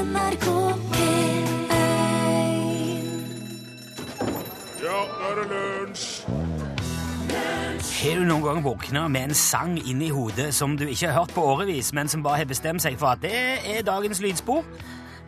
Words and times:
NRK 0.00 0.46
P1 0.92 1.80
Ja, 4.80 5.00
nå 5.04 5.26
er 5.26 5.34
det 5.36 5.44
lunsj! 5.50 6.06
Har 8.00 8.16
du 8.16 8.24
noen 8.24 8.46
gang 8.46 8.62
våkna 8.64 9.02
med 9.12 9.28
en 9.28 9.36
sang 9.36 9.74
inni 9.76 10.08
hodet 10.08 10.54
som 10.56 10.78
du 10.80 10.86
ikke 10.86 11.10
har 11.10 11.18
hørt 11.18 11.34
på 11.36 11.44
årevis, 11.52 11.92
men 11.92 12.08
som 12.08 12.24
bare 12.24 12.40
har 12.40 12.48
bestemt 12.48 12.80
seg 12.80 12.96
for 13.00 13.12
at 13.12 13.20
det 13.20 13.34
er 13.34 13.84
dagens 13.84 14.22
lydspor? 14.24 14.64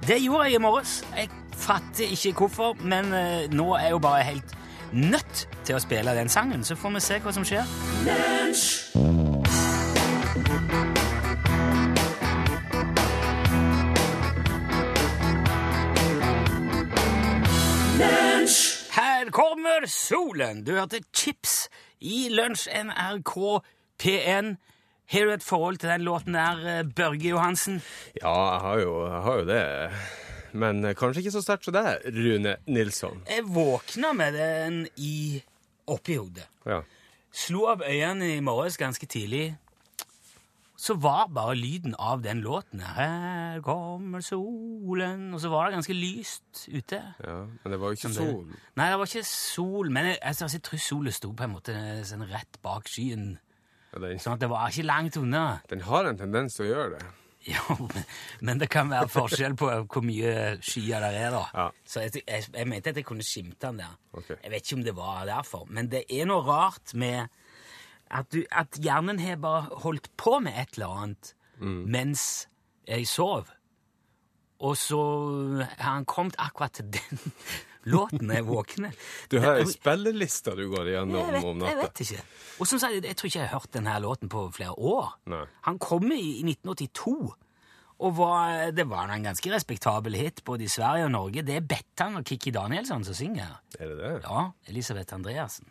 Det 0.09 0.17
gjorde 0.23 0.49
jeg 0.49 0.57
i 0.57 0.65
morges. 0.65 0.97
Jeg 1.21 1.29
fatter 1.53 2.09
ikke 2.09 2.33
hvorfor, 2.41 2.73
men 2.81 3.13
eh, 3.13 3.53
nå 3.53 3.75
er 3.77 3.91
jeg 3.91 3.99
jo 3.99 4.03
bare 4.09 4.25
helt 4.31 4.57
nødt 4.93 5.49
til 5.67 5.77
å 5.77 5.85
spille 5.85 6.17
den 6.17 6.33
sangen, 6.33 6.65
så 6.65 6.81
får 6.81 6.97
vi 6.97 7.09
se 7.11 7.21
hva 7.21 7.37
som 7.37 7.45
skjer. 7.45 7.69
Her 8.09 9.12
kommer 19.63 19.87
solen! 19.87 20.65
Du 20.65 20.73
hørte 20.75 20.99
Chips 21.15 21.69
i 22.03 22.27
Lunsj 22.35 22.67
NRK 22.83 23.35
P1. 24.03 24.57
Har 25.13 25.29
du 25.29 25.31
et 25.31 25.45
forhold 25.45 25.77
til 25.79 25.93
den 25.93 26.03
låten 26.03 26.35
der, 26.35 26.59
eh, 26.67 26.83
Børge 26.83 27.29
Johansen? 27.29 27.81
Ja, 28.23 28.33
jeg 28.53 28.61
har 28.61 28.79
jo, 28.79 29.07
jeg 29.07 29.23
har 29.23 29.39
jo 29.39 29.45
det. 29.47 29.91
Men 30.53 30.85
eh, 30.85 30.95
kanskje 30.95 31.23
ikke 31.23 31.35
så 31.37 31.45
sterkt 31.45 31.65
som 31.65 31.77
deg, 31.77 32.03
Rune 32.11 32.57
Nilsson. 32.67 33.23
Jeg 33.29 33.45
våkna 33.47 34.13
med 34.13 34.35
den 34.35 34.89
i 34.97 35.43
oppi 35.87 36.17
hodet. 36.19 36.49
Ja. 36.67 36.81
Slo 37.31 37.69
opp 37.71 37.87
øynene 37.87 38.35
i 38.35 38.41
morges 38.41 38.77
ganske 38.77 39.07
tidlig. 39.07 39.53
Så 40.83 40.97
var 40.99 41.29
bare 41.31 41.55
lyden 41.55 41.93
av 42.03 42.23
den 42.25 42.41
låten 42.43 42.81
Her 42.83 43.61
kommer 43.63 44.19
solen 44.25 45.29
Og 45.35 45.39
så 45.45 45.51
var 45.53 45.69
det 45.69 45.77
ganske 45.77 45.95
lyst 45.95 46.65
ute. 46.73 46.99
ja. 47.23 47.37
Men 47.63 47.73
det 47.77 47.79
var 47.81 47.93
jo 47.93 47.99
ikke 48.01 48.11
sol. 48.17 48.51
Nei, 48.81 48.89
det 48.91 48.99
var 48.99 49.07
ikke 49.13 49.25
sol, 49.29 49.91
men 49.95 50.11
jeg, 50.11 50.19
altså, 50.23 50.49
jeg 50.53 50.63
tror 50.67 50.83
solen 50.83 51.13
sto 51.15 51.31
på 51.39 51.47
en 51.47 51.55
måte 51.55 51.77
sånn 52.09 52.27
rett 52.33 52.59
bak 52.67 52.91
skyen. 52.91 53.37
Ja, 53.93 54.01
den, 54.03 54.19
Sånn 54.19 54.35
at 54.39 54.41
det 54.43 54.49
var 54.51 54.71
ikke 54.73 54.87
langt 54.89 55.17
unna. 55.21 55.45
den 55.71 55.81
har 55.87 56.09
en 56.09 56.19
tendens 56.19 56.55
til 56.59 56.67
å 56.67 56.73
gjøre 56.75 56.95
det. 56.99 57.03
Jo, 57.43 57.75
men- 57.77 58.05
men 58.41 58.59
det 58.61 58.69
kan 58.71 58.87
være 58.89 59.09
forskjell 59.11 59.57
på 59.59 59.67
hvor 59.91 60.03
mye 60.07 60.59
skyer 60.63 61.01
der 61.03 61.17
er, 61.25 61.31
da. 61.35 61.45
Ja. 61.55 61.65
Så 61.85 62.01
jeg, 62.05 62.23
jeg, 62.27 62.45
jeg 62.55 62.69
mente 62.71 62.91
at 62.91 62.97
jeg 63.01 63.05
kunne 63.09 63.25
skimte 63.27 63.67
den 63.67 63.81
der. 63.83 63.97
Okay. 64.15 64.37
Jeg 64.45 64.51
vet 64.53 64.63
ikke 64.63 64.77
om 64.79 64.85
det 64.87 64.95
var 64.97 65.25
derfor, 65.27 65.65
men 65.69 65.89
det 65.91 66.05
er 66.09 66.29
noe 66.31 66.45
rart 66.47 66.95
med 66.95 67.27
at, 68.13 68.29
du, 68.33 68.43
at 68.53 68.77
hjernen 68.83 69.19
har 69.23 69.37
bare 69.41 69.69
holdt 69.85 70.11
på 70.21 70.39
med 70.45 70.53
et 70.61 70.77
eller 70.79 70.99
annet 71.05 71.35
Mm. 71.63 71.85
mens 71.95 72.23
jeg 72.89 73.07
sov. 73.07 73.47
Og 74.63 74.77
så 74.79 74.99
har 75.79 75.93
han 75.93 76.05
kommet 76.11 76.35
akkurat 76.43 76.73
til 76.75 76.89
den 76.95 77.21
låten 77.93 78.31
jeg 78.31 78.47
våkner. 78.49 78.95
Du 79.31 79.37
har 79.43 79.61
ei 79.61 79.67
spilleliste 79.71 80.55
du 80.59 80.65
går 80.73 80.91
igjennom 80.91 81.37
om 81.45 81.61
natta. 81.61 81.71
jeg 81.71 81.79
vet 81.83 82.03
ikke. 82.05 82.25
Og 82.63 82.67
som 82.71 82.81
sagt, 82.83 82.99
jeg 83.07 83.17
tror 83.19 83.31
ikke 83.31 83.39
jeg 83.41 83.49
har 83.51 83.61
hørt 83.61 83.73
denne 83.77 83.95
låten 84.03 84.31
på 84.33 84.43
flere 84.57 84.75
år. 84.79 85.13
Nei. 85.31 85.45
Han 85.69 85.79
kom 85.83 86.09
i, 86.15 86.21
i 86.41 86.45
1982, 86.51 87.15
og 88.03 88.17
var, 88.19 88.71
det 88.75 88.89
var 88.91 89.13
en 89.15 89.23
ganske 89.29 89.53
respektabel 89.55 90.15
hit 90.19 90.43
både 90.45 90.67
i 90.67 90.73
Sverige 90.73 91.05
og 91.07 91.13
Norge. 91.15 91.45
Det 91.47 91.61
er 91.61 91.69
Bettan 91.75 92.17
og 92.19 92.25
Kikki 92.27 92.51
Danielsson 92.55 93.05
som 93.07 93.15
synger. 93.15 93.61
Er 93.79 93.93
det 93.93 93.99
det? 94.03 94.13
Ja, 94.27 94.49
Elisabeth 94.67 95.15
Andreassen. 95.15 95.69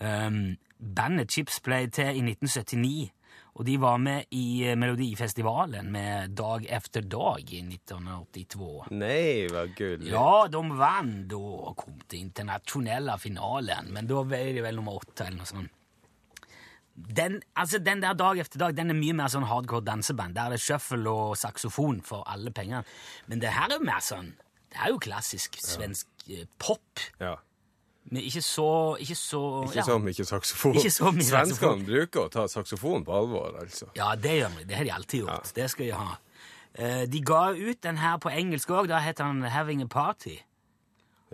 Um, 0.00 0.56
bandet 0.76 1.32
Chips 1.32 1.60
ble 1.64 1.86
til 1.88 2.18
i 2.18 2.24
1979, 2.24 3.12
og 3.56 3.64
de 3.64 3.76
var 3.80 3.96
med 4.00 4.26
i 4.36 4.66
eh, 4.68 4.76
Melodifestivalen 4.76 5.88
med 5.92 6.34
Dag 6.36 6.66
efter 6.76 7.06
dag 7.08 7.40
i 7.40 7.62
1982. 7.64 8.90
Nei, 8.92 9.46
hva 9.48 9.64
gullig. 9.72 10.10
Ja, 10.12 10.44
de 10.52 10.60
vant 10.76 11.32
og 11.38 11.72
kom 11.80 11.96
til 12.04 12.26
internasjonale 12.26 13.16
finalen, 13.22 13.88
men 13.96 14.10
da 14.10 14.20
var 14.20 14.52
de 14.52 14.64
vel 14.66 14.76
nummer 14.76 15.00
åtte 15.00 15.24
eller 15.24 15.40
noe 15.40 15.48
sånt. 15.48 15.72
Den, 16.96 17.42
altså, 17.56 17.78
den 17.78 18.00
der 18.00 18.16
Dag 18.16 18.38
efter 18.40 18.58
dag 18.58 18.76
den 18.76 18.92
er 18.92 18.96
mye 18.96 19.16
mer 19.16 19.32
sånn 19.32 19.44
hardcore 19.48 19.84
danseband. 19.84 20.36
Der 20.36 20.48
er 20.48 20.56
det 20.56 20.64
shuffle 20.64 21.12
og 21.12 21.34
saksofon 21.36 22.00
for 22.04 22.24
alle 22.28 22.52
pengene. 22.56 22.84
Men 23.28 23.42
det 23.42 23.52
her 23.52 23.68
er 23.68 23.80
jo 23.80 23.88
mer 23.88 24.04
sånn 24.04 24.32
Det 24.72 24.80
er 24.80 24.92
jo 24.92 25.00
klassisk 25.00 25.56
svensk 25.60 26.08
ja. 26.28 26.44
pop. 26.60 27.04
Ja. 27.20 27.36
Men 28.06 28.22
ikke 28.22 28.42
så 28.44 28.96
Ikke 29.02 29.16
så 29.18 29.40
Ikke 29.66 29.80
ja. 29.80 29.84
så 29.86 29.98
mye 29.98 30.26
saksofon. 30.28 30.76
Ikke 30.78 30.90
så 30.94 31.10
mye 31.10 31.26
saksofon. 31.26 31.84
Bruker 31.88 32.26
å 32.26 32.28
ta 32.30 32.46
saksofon 32.50 33.06
på 33.06 33.14
alvor, 33.18 33.56
altså. 33.60 33.90
Ja, 33.98 34.12
det 34.14 34.38
gjør 34.38 34.58
de. 34.60 34.66
Det 34.70 34.78
har 34.78 34.86
de 34.86 34.92
alltid 34.94 35.24
gjort. 35.24 35.54
Det 35.56 35.70
skal 35.72 35.88
de 35.88 35.94
ha. 35.98 36.18
Uh, 36.76 37.04
de 37.10 37.22
ga 37.24 37.44
ut 37.56 37.80
den 37.82 37.98
her 37.98 38.20
på 38.22 38.30
engelsk 38.30 38.70
òg. 38.70 38.90
Da 38.92 39.00
het 39.02 39.22
han 39.24 39.42
Having 39.42 39.82
a 39.82 39.90
Party. 39.90 40.38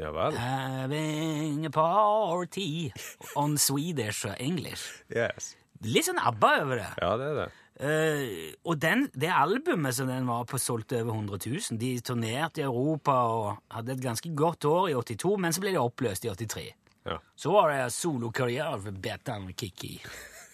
Ja 0.01 0.09
vel. 0.17 0.37
Having 0.41 1.67
a 1.67 1.71
party 1.71 2.93
on 3.37 3.59
Swedish 3.59 4.25
English. 4.41 5.03
Yes. 5.13 5.53
Litt 5.85 6.07
sånn 6.09 6.21
ABBA 6.23 6.53
over 6.63 6.81
det. 6.81 6.93
Ja, 7.03 7.11
det 7.21 7.27
er 7.27 7.37
det. 7.43 7.49
Eh, 7.83 8.53
og 8.63 8.79
den, 8.79 9.09
det 9.11 9.33
albumet 9.35 9.97
som 9.97 10.07
den 10.07 10.29
var 10.31 10.45
på, 10.47 10.59
solgte 10.59 11.01
over 11.03 11.17
100 11.17 11.39
000. 11.51 11.81
De 11.81 11.91
turnerte 12.01 12.63
i 12.63 12.67
Europa 12.69 13.17
og 13.27 13.57
hadde 13.75 13.97
et 13.97 14.05
ganske 14.05 14.31
godt 14.37 14.65
år 14.71 14.93
i 14.93 14.95
82, 14.95 15.35
men 15.43 15.53
så 15.55 15.65
ble 15.65 15.75
de 15.75 15.83
oppløst 15.83 16.27
i 16.29 16.31
83. 16.31 16.69
Ja. 17.11 17.19
Så 17.35 17.51
var 17.51 17.73
det 17.73 17.93
solokarriere 17.93 18.79
for 18.85 19.03
Betan 19.03 19.49
og 19.51 19.57
Kikki. 19.59 19.97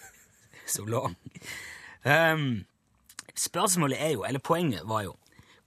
Så 0.69 0.84
lang. 0.89 1.16
Um, 2.05 2.65
spørsmålet 3.37 4.00
er 4.00 4.15
jo, 4.16 4.25
eller 4.25 4.41
poenget 4.41 4.89
var 4.89 5.03
jo, 5.05 5.15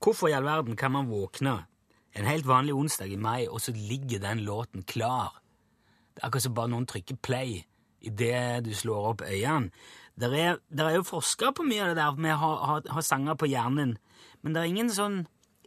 hvorfor 0.02 0.30
i 0.30 0.34
all 0.34 0.46
verden 0.46 0.76
kan 0.76 0.92
man 0.94 1.10
våkne 1.10 1.60
en 2.14 2.26
helt 2.26 2.46
vanlig 2.46 2.74
onsdag 2.74 3.10
i 3.10 3.16
mai, 3.16 3.46
og 3.48 3.60
så 3.60 3.72
ligger 3.74 4.18
den 4.22 4.42
låten 4.46 4.82
klar? 4.82 5.40
Det 6.14 6.22
er 6.22 6.26
akkurat 6.26 6.42
som 6.42 6.54
bare 6.54 6.70
noen 6.70 6.86
trykker 6.86 7.18
play 7.22 7.62
idet 8.02 8.64
du 8.66 8.74
slår 8.74 9.10
opp 9.12 9.22
øynene. 9.26 9.70
Der 10.20 10.34
er, 10.36 10.58
er 10.76 10.96
jo 10.98 11.04
forska 11.08 11.52
på 11.56 11.64
mye 11.64 11.86
av 11.86 11.92
det 11.92 12.00
der 12.02 12.18
med 12.20 12.34
å 12.34 12.40
ha, 12.42 12.50
ha, 12.68 12.80
ha 12.96 13.04
sanger 13.04 13.38
på 13.40 13.48
hjernen, 13.48 13.96
men 14.42 14.54
det 14.54 14.60
er 14.60 14.72
ingen 14.72 14.90
sånn 14.92 15.22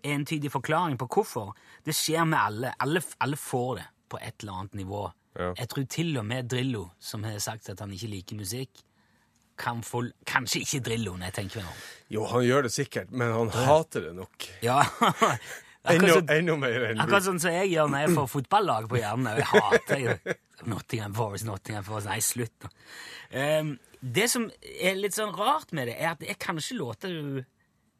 entydig 0.06 0.52
forklaring 0.54 1.00
på 1.02 1.08
hvorfor. 1.10 1.54
Det 1.86 1.96
skjer 1.96 2.28
med 2.30 2.40
alle. 2.40 2.74
Alle, 2.84 3.02
alle 3.24 3.40
får 3.40 3.72
det 3.80 3.86
på 4.12 4.20
et 4.22 4.44
eller 4.44 4.60
annet 4.62 4.82
nivå. 4.82 5.06
Ja. 5.36 5.52
Jeg 5.58 5.72
tror 5.72 5.88
til 5.92 6.18
og 6.20 6.28
med 6.30 6.52
Drillo, 6.52 6.90
som 7.00 7.26
har 7.28 7.40
sagt 7.44 7.72
at 7.74 7.82
han 7.82 7.94
ikke 7.96 8.12
liker 8.12 8.40
musikk, 8.40 8.84
kan 9.58 9.82
få 9.88 10.04
Kanskje 10.28 10.62
ikke 10.66 10.82
Drillo, 10.84 11.14
når 11.16 11.30
jeg 11.30 11.36
tenker 11.40 11.64
meg 11.64 11.72
om. 11.72 11.84
Jo, 12.12 12.26
han 12.28 12.44
gjør 12.44 12.68
det 12.68 12.74
sikkert, 12.76 13.12
men 13.12 13.32
han 13.32 13.54
hater 13.56 14.10
det 14.10 14.16
nok. 14.18 14.48
Ja, 14.66 14.82
Enda, 15.94 16.56
mer 16.58 16.86
enn 16.90 17.02
akkurat 17.04 17.26
sånn 17.28 17.40
som 17.44 17.54
jeg 17.54 17.72
gjør 17.74 17.90
når 17.94 18.06
jeg 18.06 18.14
får 18.18 18.30
fotballag 18.32 18.88
på 18.92 19.00
hjernen. 19.02 19.38
Jeg 19.38 19.50
hater 19.52 20.02
jo 20.02 20.16
Nottingham 20.72 21.14
Forest, 21.18 21.46
Nottingham 21.46 21.84
Forest 21.88 22.10
Nei, 22.10 22.20
slutt. 22.26 22.68
Um, 23.36 23.76
det 24.02 24.30
som 24.32 24.48
er 24.62 24.96
litt 25.00 25.18
sånn 25.18 25.34
rart 25.36 25.74
med 25.76 25.90
det, 25.92 25.98
er 26.00 26.14
at 26.14 26.22
det 26.24 26.30
er 26.34 26.40
kanskje 26.42 26.78
låter 26.80 27.14
du, 27.14 27.44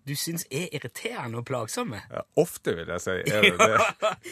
du 0.06 0.14
syns 0.18 0.46
er 0.54 0.68
irriterende 0.76 1.42
og 1.42 1.48
plagsomme. 1.50 2.04
ja, 2.12 2.22
Ofte, 2.42 2.76
vil 2.78 2.92
jeg 2.94 3.02
si. 3.06 3.18
Er 3.34 3.50
det 3.50 3.58
det? 3.60 4.14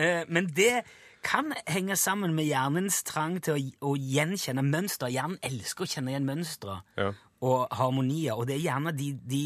Eh, 0.00 0.22
men 0.30 0.46
det 0.54 0.84
kan 1.26 1.50
henge 1.68 1.96
sammen 1.98 2.30
med 2.36 2.46
hjernens 2.46 3.02
trang 3.04 3.34
til 3.42 3.56
å, 3.58 3.90
å 3.90 3.96
gjenkjenne 3.98 4.62
mønstre. 4.64 5.10
Hjernen 5.12 5.36
elsker 5.44 5.84
å 5.84 5.88
kjenne 5.90 6.12
igjen 6.14 6.28
mønstre 6.28 6.76
Ja. 6.96 7.08
og 7.44 7.66
harmonier, 7.74 8.38
og 8.38 8.46
det 8.48 8.54
er 8.54 8.62
gjerne 8.68 8.92
de, 8.96 9.08
de 9.28 9.42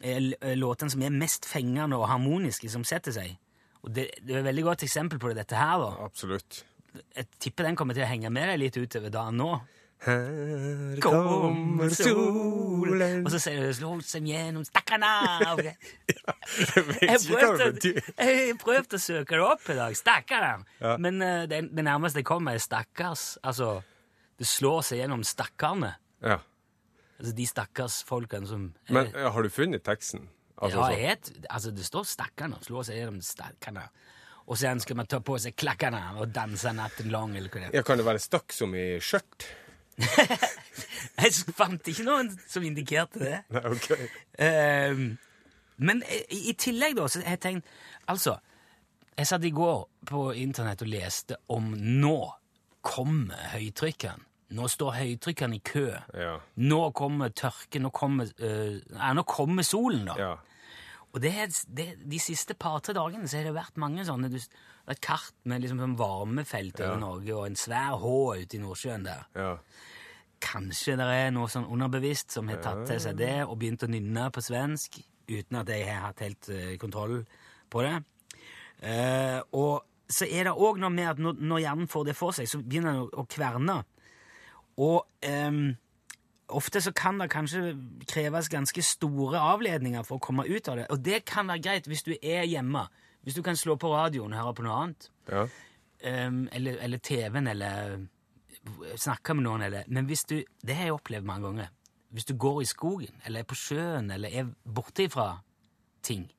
låtene 0.00 0.90
som 0.92 1.02
er 1.04 1.10
mest 1.14 1.46
fengende 1.48 1.96
og 1.98 2.08
harmoniske, 2.08 2.70
som 2.72 2.84
setter 2.88 3.12
seg. 3.16 3.30
Og 3.84 3.88
det, 3.96 4.04
det 4.20 4.34
er 4.34 4.38
et 4.42 4.48
veldig 4.50 4.64
godt 4.64 4.82
eksempel 4.84 5.18
på 5.20 5.28
det, 5.30 5.36
dette 5.42 5.56
her. 5.56 5.78
da. 5.80 5.90
Absolutt. 6.04 6.64
Jeg 7.16 7.26
tipper 7.40 7.64
den 7.68 7.76
kommer 7.78 7.94
til 7.96 8.04
å 8.04 8.10
henge 8.10 8.30
med 8.34 8.44
deg 8.50 8.58
litt 8.64 8.76
utover 8.80 9.10
dagen 9.14 9.36
nå. 9.40 9.50
Her 10.00 10.96
kommer 11.04 11.90
solen 11.92 13.20
Og 13.20 13.28
så 13.34 13.38
sier 13.42 13.66
du 13.66 13.72
'slå 13.76 13.90
seg 14.00 14.24
gjennom. 14.30 14.64
Jeg 14.70 14.72
vet 16.88 17.02
Jeg 17.02 17.20
ikke 17.20 17.36
prøvde, 17.36 18.02
jeg 18.16 18.56
prøvde 18.58 18.96
å 18.96 18.98
søke 19.00 19.34
det 19.36 19.44
opp 19.44 19.68
i 19.68 19.74
dag. 19.76 19.96
Stakkarna. 19.96 20.64
Ja. 20.80 20.96
Men 20.96 21.22
uh, 21.22 21.44
det, 21.48 21.68
det 21.76 21.84
nærmeste 21.84 22.18
jeg 22.22 22.26
kommer, 22.26 22.52
er 22.56 22.60
stakkars. 22.64 23.38
Altså, 23.44 23.82
det 24.40 24.46
slår 24.48 24.80
seg 24.88 24.98
gjennom 25.02 25.22
stakkarene. 25.26 25.92
Ja. 26.24 26.38
Altså 27.20 27.34
de 27.36 27.46
stakkars 27.46 28.00
folkene 28.08 28.48
som 28.48 28.70
Men 28.88 29.10
ja, 29.12 29.30
har 29.34 29.44
du 29.44 29.52
funnet 29.52 29.84
teksten? 29.84 30.28
Altså, 30.60 30.84
ja, 30.92 31.10
het, 31.10 31.32
altså 31.50 31.70
Det 31.70 31.84
står 31.84 32.04
'stakkarna'. 32.04 32.62
Slå 32.64 32.82
seg 32.84 32.96
gjennom 32.96 33.20
stakkene. 33.24 33.88
Og 34.46 34.58
så 34.58 34.72
skal 34.80 34.96
man 34.96 35.06
ta 35.06 35.20
på 35.20 35.38
seg 35.38 35.54
klakkene 35.56 36.00
og 36.18 36.34
danse 36.34 36.72
natten 36.72 37.10
lang, 37.10 37.36
eller 37.36 37.48
hva 37.48 37.60
det 37.60 37.66
er. 37.68 37.76
ja, 37.76 37.82
kan 37.82 37.98
det 37.98 38.06
være 38.06 38.18
stakk 38.18 38.52
som 38.52 38.74
i 38.74 38.98
skjørt? 38.98 39.46
Jeg 41.20 41.32
fant 41.54 41.88
ikke 41.88 42.04
noen 42.04 42.32
som 42.48 42.64
indikerte 42.64 43.20
det. 43.20 43.42
Nei, 43.54 43.64
ok. 43.64 43.90
Um, 44.40 45.18
men 45.76 46.02
i, 46.28 46.48
i 46.50 46.52
tillegg, 46.52 46.96
da, 46.96 47.06
så 47.08 47.20
har 47.20 47.36
jeg 47.36 47.40
tenkt 47.40 47.68
Altså, 48.08 48.38
jeg 49.16 49.26
satt 49.26 49.44
i 49.44 49.52
går 49.54 49.84
på 50.08 50.32
internett 50.32 50.82
og 50.82 50.88
leste 50.90 51.36
om 51.52 51.70
nå 51.76 52.16
kommer 52.82 53.52
høytrykkeren. 53.52 54.24
Nå 54.56 54.66
står 54.70 54.96
høytrykkene 54.98 55.58
i 55.58 55.62
kø. 55.62 55.88
Ja. 56.16 56.36
Nå 56.58 56.80
kommer 56.96 57.30
tørke, 57.30 57.78
nå 57.82 57.92
kommer, 57.94 58.30
uh, 58.42 58.78
nei, 58.96 59.10
nå 59.14 59.24
kommer 59.28 59.66
solen, 59.66 60.08
da. 60.10 60.16
Ja. 60.18 60.32
Og 61.10 61.22
det, 61.22 61.32
det, 61.66 61.86
de 62.06 62.18
siste 62.22 62.54
par-tre 62.54 62.94
dagene 62.94 63.26
så 63.30 63.40
har 63.40 63.48
det 63.48 63.54
vært 63.56 63.78
mange 63.82 64.04
sånne 64.06 64.30
du, 64.30 64.38
Et 64.90 65.00
kart 65.02 65.34
med 65.46 65.62
liksom 65.62 65.80
sånn 65.82 65.96
varmefelt 65.98 66.80
over 66.80 66.96
Ja. 66.96 67.00
Norge 67.02 67.34
og 67.36 67.46
en 67.46 67.58
svær 67.58 67.98
H 68.00 68.12
ute 68.40 68.56
i 68.56 68.60
Nordsjøen 68.62 69.06
der. 69.06 69.26
Ja. 69.38 69.52
Kanskje 70.40 70.96
det 70.98 71.06
er 71.14 71.34
noe 71.34 71.50
sånn 71.52 71.68
underbevisst 71.68 72.32
som 72.32 72.48
har 72.48 72.62
tatt 72.64 72.86
til 72.88 73.02
seg 73.02 73.18
det 73.20 73.42
og 73.44 73.58
begynt 73.60 73.84
å 73.84 73.90
nynne 73.90 74.30
på 74.32 74.42
svensk 74.42 74.98
uten 75.30 75.60
at 75.60 75.70
jeg 75.70 75.86
har 75.86 76.08
hatt 76.08 76.24
helt 76.24 76.50
uh, 76.50 76.74
kontroll 76.80 77.20
på 77.70 77.84
det. 77.86 77.94
Uh, 78.80 79.38
og 79.52 79.86
så 80.10 80.26
er 80.26 80.48
det 80.48 80.56
òg 80.56 80.80
noe 80.82 80.90
med 80.90 81.12
at 81.12 81.20
når, 81.22 81.38
når 81.38 81.62
hjernen 81.66 81.90
får 81.90 82.08
det 82.08 82.16
for 82.18 82.34
seg, 82.34 82.48
så 82.50 82.58
begynner 82.62 82.96
den 82.96 83.04
å, 83.04 83.10
å 83.22 83.26
kverne. 83.30 83.76
Og 84.78 85.06
um, 85.48 85.76
ofte 86.48 86.80
så 86.80 86.92
kan 86.96 87.18
det 87.20 87.30
kanskje 87.30 87.74
kreves 88.10 88.48
ganske 88.52 88.82
store 88.82 89.40
avledninger 89.40 90.04
for 90.06 90.18
å 90.18 90.24
komme 90.24 90.46
ut 90.48 90.68
av 90.68 90.80
det. 90.80 90.86
Og 90.90 91.02
det 91.04 91.24
kan 91.28 91.50
være 91.50 91.64
greit 91.64 91.90
hvis 91.90 92.06
du 92.06 92.14
er 92.16 92.46
hjemme. 92.48 92.86
Hvis 93.24 93.36
du 93.36 93.42
kan 93.44 93.58
slå 93.58 93.76
på 93.76 93.90
radioen 93.92 94.32
og 94.32 94.40
høre 94.40 94.54
på 94.56 94.68
noe 94.68 94.78
annet. 94.84 95.10
ja. 95.30 95.48
Um, 96.00 96.46
eller, 96.56 96.78
eller 96.80 96.96
TV-en, 96.96 97.46
eller 97.46 97.98
snakke 98.96 99.34
med 99.36 99.44
noen, 99.44 99.62
eller 99.66 99.84
Men 99.86 100.06
hvis 100.08 100.24
du 100.24 100.38
Det 100.64 100.74
har 100.74 100.84
jeg 100.84 100.92
opplevd 100.92 101.26
mange 101.28 101.46
ganger. 101.46 101.66
Hvis 102.10 102.24
du 102.24 102.36
går 102.36 102.62
i 102.62 102.64
skogen, 102.64 103.20
eller 103.26 103.40
er 103.40 103.44
på 103.44 103.54
sjøen, 103.54 104.10
eller 104.10 104.28
er 104.32 104.48
borte 104.64 105.04
ifra 105.04 105.42
ting, 106.02 106.30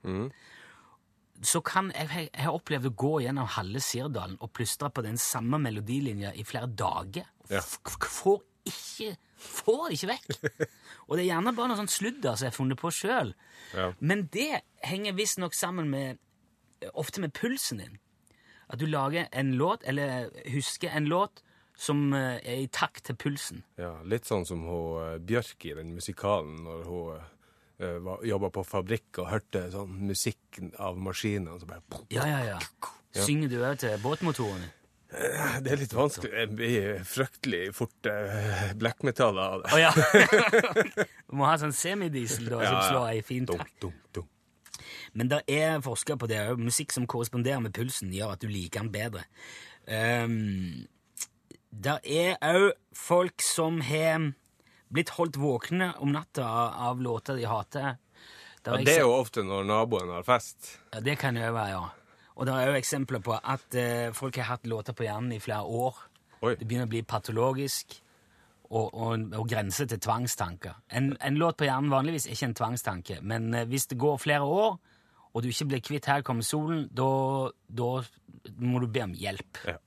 så 1.41 1.61
kan 1.65 1.89
jeg, 1.95 2.09
jeg, 2.13 2.29
har 2.43 2.53
opplevd 2.53 2.91
å 2.91 2.95
gå 3.03 3.13
gjennom 3.25 3.49
halve 3.57 3.81
Sirdalen 3.83 4.37
og 4.41 4.51
plystre 4.53 4.91
på 4.93 5.03
den 5.05 5.17
samme 5.21 5.57
melodilinja 5.61 6.35
i 6.37 6.45
flere 6.47 6.69
dager. 6.69 7.27
Ja. 7.49 7.63
Får 7.63 8.43
ikke 8.69 9.15
Får 9.41 9.87
det 9.89 9.95
ikke 9.97 10.11
vekk. 10.11 10.67
Og 11.07 11.15
det 11.17 11.23
er 11.23 11.31
gjerne 11.31 11.53
bare 11.57 11.71
noe 11.71 11.79
sånt 11.79 11.93
sludder 11.93 12.35
som 12.35 12.45
jeg 12.45 12.51
har 12.51 12.57
funnet 12.59 12.77
på 12.77 12.91
sjøl. 12.93 13.31
Ja. 13.73 13.87
Men 13.97 14.27
det 14.33 14.61
henger 14.85 15.17
visstnok 15.17 15.57
sammen 15.57 15.89
med 15.89 16.21
ofte 16.93 17.23
med 17.23 17.33
pulsen 17.33 17.81
din. 17.81 17.97
At 18.69 18.79
du 18.79 18.85
lager 18.85 19.25
en 19.33 19.55
låt, 19.57 19.81
eller 19.89 20.29
husker 20.53 20.93
en 20.93 21.09
låt, 21.09 21.41
som 21.81 22.13
eh, 22.13 22.37
er 22.37 22.61
i 22.61 22.69
takt 22.69 23.07
til 23.09 23.17
pulsen. 23.17 23.63
ja. 23.81 23.95
Litt 24.05 24.29
sånn 24.29 24.45
som 24.45 24.61
hun 24.67 25.01
eh, 25.01 25.17
Bjørk 25.25 25.65
i 25.65 25.73
den 25.79 25.95
musikalen 25.97 26.61
når 26.67 26.83
hun 26.85 27.23
jobba 28.27 28.49
på 28.53 28.63
fabrikk 28.67 29.21
og 29.23 29.29
hørte 29.31 29.65
sånn 29.73 29.95
musikk 30.09 30.59
av 30.81 30.99
maskiner. 31.01 31.57
Så 31.61 31.69
bare 31.69 32.03
Ja, 32.13 32.27
ja, 32.29 32.41
ja. 32.53 32.59
Synger 33.11 33.51
du 33.51 33.57
òg 33.65 33.79
til 33.81 33.97
båtmotorene? 34.03 34.69
Det 35.11 35.73
er 35.73 35.79
litt 35.81 35.91
vanskelig. 35.93 36.31
Det 36.31 36.55
blir 36.55 37.01
fryktelig 37.03 37.73
fort 37.75 38.07
uh, 38.07 38.69
black 38.79 39.03
metal 39.03 39.35
av 39.43 39.65
det. 39.65 39.73
Å 39.75 39.79
ja! 39.81 39.89
du 41.27 41.35
må 41.35 41.49
ha 41.49 41.57
sånn 41.59 41.75
semidiesel 41.75 42.47
da, 42.47 42.61
som 42.63 42.77
slår 42.87 43.09
ei 43.09 43.25
fin 43.27 43.49
Dum, 43.49 43.59
takt. 43.59 43.75
dum, 43.83 43.97
dum. 44.15 44.29
Men 45.11 45.27
det 45.33 45.41
er 45.51 45.81
forska 45.83 46.15
på 46.15 46.29
det 46.31 46.39
òg. 46.53 46.63
Musikk 46.63 46.95
som 46.95 47.09
korresponderer 47.11 47.59
med 47.59 47.75
pulsen, 47.75 48.13
gjør 48.15 48.37
at 48.37 48.45
du 48.45 48.47
liker 48.47 48.85
den 48.85 48.93
bedre. 48.95 49.25
Um, 49.83 50.85
det 51.71 51.97
er 52.07 52.39
òg 52.47 52.69
folk 52.95 53.43
som 53.43 53.81
har 53.83 54.31
blitt 54.91 55.13
holdt 55.17 55.39
våkne 55.39 55.93
om 56.03 56.11
natta 56.13 56.45
av, 56.87 57.01
låter 57.01 57.39
de 57.39 57.47
hater. 57.49 57.97
Ja, 58.61 58.77
det 58.77 58.93
er 58.93 59.05
jo 59.05 59.15
ofte 59.15 59.41
når 59.45 59.65
naboen 59.65 60.11
har 60.13 60.23
fest. 60.27 60.77
ja, 60.93 61.01
det 61.01 61.17
kan 61.17 61.37
jo 61.37 61.49
være, 61.49 61.69
ja. 61.73 61.87
Og 62.35 62.47
det 62.47 62.53
er 62.53 62.69
jo 62.69 62.77
eksempler 62.77 63.21
på 63.25 63.33
at 63.35 63.75
eh, 63.77 64.11
folk 64.15 64.37
har 64.39 64.55
hatt 64.55 64.69
låter 64.69 64.95
på 64.97 65.05
hjernen 65.05 65.33
i 65.35 65.41
flere 65.41 65.65
år. 65.65 65.97
Oi. 66.41 66.55
Det 66.57 66.65
begynner 66.65 66.87
å 66.87 66.91
bli 66.93 67.01
patologisk 67.05 67.97
og, 68.71 68.93
og, 68.93 69.25
og 69.37 69.49
grenser 69.49 69.89
til 69.89 69.99
tvangstanker. 70.01 70.77
En, 70.89 71.11
en 71.21 71.37
låt 71.41 71.59
på 71.59 71.67
hjernen 71.67 71.91
vanligvis 71.91 72.25
er 72.27 72.37
ikke 72.37 72.49
en 72.51 72.57
tvangstanke, 72.61 73.19
men 73.21 73.51
eh, 73.53 73.67
hvis 73.69 73.89
det 73.91 73.99
går 74.01 74.21
flere 74.21 74.47
år, 74.47 74.79
og 75.31 75.43
du 75.43 75.47
ikke 75.47 75.69
blir 75.69 75.83
kvitt 75.85 76.07
Her 76.11 76.23
kommer 76.27 76.43
solen, 76.43 76.89
da 76.91 77.07
må 78.59 78.81
du 78.83 78.87
be 78.91 79.05
om 79.05 79.13
hjelp. 79.15 79.61
Ja. 79.63 79.77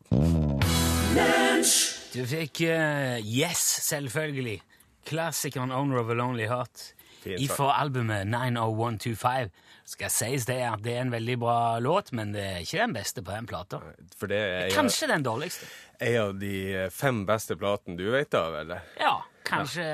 Du 2.14 2.22
fikk 2.26 2.62
uh, 2.64 3.18
Yes, 3.20 3.60
selvfølgelig. 3.90 4.62
Klassikeren 5.04 5.72
Owner 5.72 5.98
of 6.00 6.10
a 6.10 6.14
Lonely 6.14 6.46
Heart. 6.50 6.92
Ifra 7.24 7.72
albumet 7.80 8.26
90125. 8.28 9.50
Skal 9.84 10.10
sies 10.12 10.44
det 10.48 10.58
at 10.64 10.82
det 10.84 10.94
er 10.96 11.02
en 11.04 11.12
veldig 11.12 11.36
bra 11.40 11.56
låt, 11.80 12.10
men 12.16 12.32
det 12.32 12.42
er 12.44 12.58
ikke 12.64 12.80
den 12.82 12.92
beste 12.96 13.22
på 13.24 13.32
den 13.34 13.46
plata. 13.48 13.80
For 14.16 14.28
det 14.32 14.38
er 14.40 14.70
Kanskje 14.72 15.08
den 15.10 15.24
dårligste. 15.24 15.66
en 16.00 16.16
av 16.22 16.34
de 16.40 16.54
fem 16.92 17.24
beste 17.28 17.56
platene 17.60 17.96
du 18.00 18.06
vet 18.12 18.34
av, 18.34 18.54
eller? 18.62 18.80
Ja, 19.00 19.18
kanskje 19.44 19.84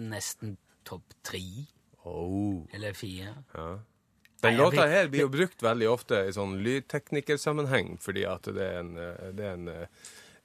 nesten 0.00 0.56
topp 0.84 1.04
tre 1.24 1.42
Oh. 2.04 2.66
eller 2.74 2.92
fire. 2.92 3.30
Ja. 3.54 3.78
Den 4.42 4.56
låta 4.58 4.84
her 4.86 5.06
blir 5.08 5.22
jo 5.24 5.28
brukt 5.32 5.62
veldig 5.64 5.86
ofte 5.88 6.18
i 6.28 6.32
sånn 6.36 6.58
lydteknikersammenheng, 6.60 7.94
fordi 8.00 8.26
at 8.28 8.42
det 8.52 8.60
er 8.60 8.80
en, 8.82 8.90
eh, 8.98 9.30
det 9.32 9.44
er 9.46 9.52
en 9.54 9.68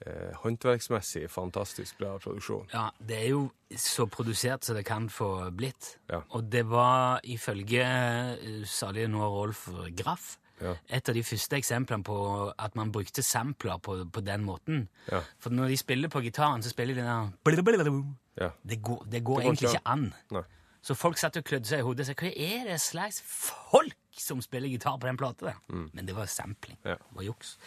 eh, 0.05 0.33
håndverksmessig 0.43 1.29
fantastisk 1.31 1.97
bra 1.99 2.17
produksjon. 2.19 2.67
Ja, 2.73 2.89
det 2.99 3.17
er 3.17 3.29
jo 3.29 3.41
så 3.77 4.05
produsert 4.09 4.63
som 4.65 4.75
det 4.75 4.85
kan 4.85 5.09
få 5.09 5.49
blitt. 5.55 5.97
Ja. 6.09 6.21
Og 6.35 6.49
det 6.51 6.65
var 6.69 7.19
ifølge 7.23 7.83
eh, 7.85 8.63
salige 8.65 9.07
nå 9.11 9.23
Rolf 9.23 9.67
Graff 9.95 10.37
Ja. 10.61 10.73
et 10.89 11.07
av 11.07 11.15
de 11.15 11.21
første 11.23 11.55
eksemplene 11.55 12.03
på 12.03 12.15
at 12.59 12.73
man 12.75 12.91
brukte 12.91 13.23
sampler 13.23 13.77
på, 13.79 13.93
på 14.11 14.21
den 14.21 14.43
måten. 14.43 14.89
Ja. 15.07 15.21
For 15.39 15.49
når 15.55 15.67
de 15.71 15.77
spiller 15.77 16.09
på 16.11 16.19
gitaren, 16.21 16.61
så 16.63 16.69
spiller 16.73 16.95
de 16.95 17.01
den 17.01 17.07
der. 17.07 18.51
Det 18.67 18.81
går, 18.83 19.05
det 19.05 19.05
går 19.05 19.05
Det 19.11 19.23
går 19.23 19.41
egentlig 19.41 19.69
ikke 19.69 19.85
an. 19.87 20.13
Nei. 20.31 20.43
Så 20.81 20.95
folk 20.95 21.17
satt 21.19 21.35
og 21.37 21.43
klødde 21.43 21.67
seg 21.67 21.79
i 21.79 21.83
hodet 21.83 22.05
sa 22.07 22.13
hva 22.15 22.29
er 22.31 22.67
det 22.69 22.77
slags 22.79 23.21
folk 23.71 23.95
som 24.19 24.39
spiller 24.41 24.67
gitar 24.71 24.97
på 24.99 25.07
den 25.07 25.17
plata 25.19 25.53
Mm. 25.69 25.89
Men 25.93 26.05
det 26.05 26.15
var 26.15 26.25
sampling. 26.25 26.77
Ja. 26.83 26.95
Det 26.95 27.15
var 27.15 27.23
juks. 27.23 27.57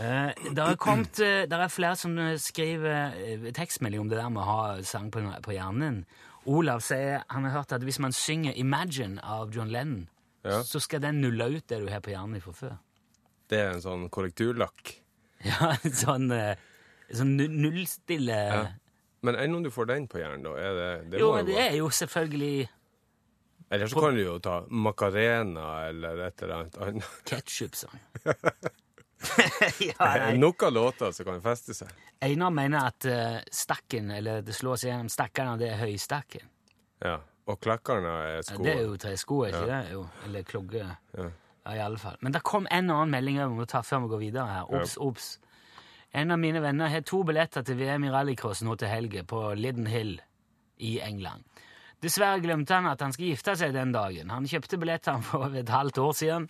Eh, 0.00 0.32
det 0.56 0.58
er 0.64 0.76
kommet, 0.80 1.18
eh, 1.20 1.44
der 1.50 1.60
er 1.66 1.68
flere 1.72 1.96
som 2.00 2.14
eh, 2.18 2.36
skriver 2.40 3.50
tekstmelding 3.52 4.00
om 4.00 4.08
det 4.08 4.18
der 4.18 4.30
med 4.32 4.40
å 4.42 4.46
ha 4.48 4.82
sang 4.88 5.10
på, 5.12 5.20
på 5.44 5.52
hjernen. 5.52 6.04
Olav 6.48 6.80
sier 6.82 7.22
han 7.30 7.44
har 7.44 7.58
hørt 7.60 7.72
at 7.76 7.84
hvis 7.86 8.00
man 8.02 8.12
synger 8.12 8.52
'Imagine' 8.56 9.20
av 9.22 9.52
John 9.54 9.68
Lennon, 9.70 10.08
Ja. 10.44 10.62
så 10.62 10.80
skal 10.80 11.00
den 11.00 11.20
nulle 11.20 11.44
ut 11.56 11.66
det 11.68 11.78
du 11.78 11.88
har 11.88 12.00
på 12.00 12.10
hjernen 12.10 12.40
fra 12.42 12.52
før. 12.52 12.78
Det 13.48 13.58
er 13.60 13.70
en 13.76 13.82
sånn 13.84 14.08
korrekturlakk. 14.10 14.96
Ja, 15.44 15.74
sånn, 15.90 16.30
eh, 16.32 16.56
sånn 17.12 17.36
nullstille 17.36 18.36
Ja. 18.36 18.66
Men 19.22 19.34
enn 19.36 19.54
om 19.56 19.62
du 19.62 19.70
får 19.70 19.86
den 19.86 20.08
på 20.08 20.18
hjernen, 20.18 20.42
da? 20.42 20.50
Er 20.56 20.74
det, 20.74 21.10
det 21.10 21.18
Jo, 21.20 21.32
men 21.34 21.46
det 21.46 21.56
er 21.58 21.76
jo 21.76 21.88
selvfølgelig 21.90 22.68
Eller 23.70 23.86
så 23.86 24.00
kan 24.00 24.14
du 24.14 24.22
jo 24.22 24.38
ta 24.38 24.64
Macarena 24.70 25.88
eller 25.88 26.26
et 26.26 26.42
eller 26.42 26.54
annet 26.54 26.78
annet. 26.78 27.04
ketsjup-sang. 27.26 27.98
ja, 29.88 30.32
Nok 30.36 30.64
Noen 30.64 30.74
låter 30.74 31.12
som 31.12 31.28
kan 31.28 31.42
feste 31.44 31.76
seg. 31.76 31.92
Einar 32.22 32.50
mener 32.54 32.88
at 32.90 33.06
uh, 33.08 33.38
stakken, 33.52 34.10
eller 34.10 34.42
det 34.46 34.54
slås 34.56 34.84
gjennom 34.86 35.10
stakkene, 35.12 35.56
det 35.60 35.72
er 35.72 35.78
høystakken. 35.82 36.48
Ja. 37.02 37.18
Og 37.50 37.58
klakkerne 37.62 38.10
er 38.22 38.42
Ja. 38.42 38.58
Det 38.62 38.74
er 38.74 38.82
jo 38.86 38.98
tresko, 39.00 39.44
er 39.44 39.54
ikke 39.54 39.70
det? 39.70 39.80
Jo. 39.92 40.02
Eller 40.26 40.44
klogge. 40.46 40.84
Ja. 41.18 41.30
Ja, 41.64 41.76
i 41.76 41.80
alle 41.80 41.98
fall. 41.98 42.16
Men 42.20 42.34
det 42.34 42.42
kom 42.42 42.66
en 42.70 42.90
annen 42.90 43.10
melding 43.10 43.38
over, 43.42 43.54
må 43.62 43.66
ta 43.70 43.82
før 43.86 44.04
vi 44.04 44.12
går 44.12 44.22
videre 44.24 44.46
her. 44.50 44.70
Ops, 44.74 44.96
obs. 44.98 45.28
En 46.12 46.34
av 46.34 46.38
mine 46.38 46.60
venner 46.60 46.90
har 46.92 47.04
to 47.06 47.22
billetter 47.24 47.64
til 47.64 47.78
VM 47.78 48.04
i 48.04 48.10
rallycross 48.12 48.64
nå 48.66 48.74
til 48.76 48.90
helga 48.90 49.22
på 49.24 49.44
Lidden 49.56 49.86
Hill 49.88 50.16
i 50.82 50.98
England. 51.00 51.46
Dessverre 52.02 52.42
glemte 52.42 52.74
han 52.74 52.88
at 52.90 53.00
han 53.00 53.14
skal 53.14 53.30
gifte 53.30 53.54
seg 53.56 53.72
den 53.76 53.94
dagen. 53.94 54.32
Han 54.34 54.48
kjøpte 54.50 54.78
billettene 54.82 55.22
for 55.24 55.54
et 55.56 55.70
halvt 55.70 56.02
år 56.02 56.16
siden, 56.18 56.48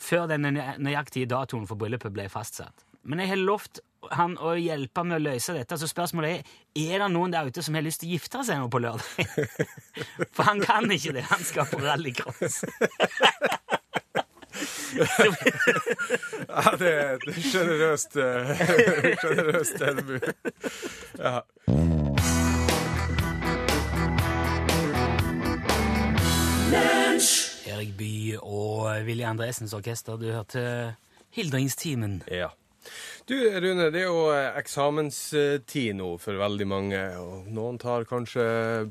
før 0.00 0.28
den 0.30 0.48
nøyaktige 0.82 1.28
datoen 1.30 1.66
for 1.68 1.80
bryllupet 1.80 2.14
ble 2.14 2.28
fastsatt. 2.32 2.86
Men 3.04 3.20
jeg 3.20 3.34
har 3.34 3.42
lovt 3.42 3.82
han 4.12 4.34
å 4.36 4.54
hjelpe 4.58 5.04
med 5.06 5.16
å 5.16 5.24
løse 5.30 5.54
dette, 5.56 5.78
så 5.80 5.88
spørsmålet 5.88 6.44
er 6.76 6.94
er 6.94 7.04
det 7.04 7.08
noen 7.14 7.32
der 7.32 7.46
ute 7.48 7.62
som 7.62 7.76
har 7.76 7.84
lyst 7.86 8.02
til 8.02 8.10
å 8.10 8.16
gifte 8.16 8.42
seg 8.44 8.58
nå 8.58 8.68
på 8.72 8.80
lørdag. 8.82 9.04
For 10.34 10.42
han 10.48 10.60
kan 10.64 10.90
ikke 10.90 11.14
det. 11.16 11.22
Han 11.30 11.44
skal 11.46 11.70
på 11.70 11.80
rallycross. 11.84 12.64
Ja, 14.94 16.70
det 16.78 16.90
er 16.90 17.16
et 17.16 17.38
sjenerøst 17.42 18.14
eh, 18.22 18.60
sjenerøst 19.22 19.80
tilbud. 19.82 20.28
Ja. 21.18 21.40
Erik 27.74 27.96
Bye 27.98 28.38
og 28.40 28.86
Willy 29.06 29.24
Andresens 29.26 29.74
orkester. 29.74 30.16
Du 30.20 30.28
hørte 30.30 30.94
Hildringstimen. 31.34 32.22
ja. 32.30 32.52
Du, 33.24 33.32
Rune, 33.32 33.86
det 33.88 34.02
er 34.02 34.10
jo 34.10 34.26
eh, 34.28 34.50
eksamenstid 34.60 35.94
nå 35.96 36.10
for 36.20 36.36
veldig 36.36 36.66
mange. 36.68 36.98
Og 37.16 37.46
noen 37.56 37.78
tar 37.80 38.04
kanskje 38.04 38.44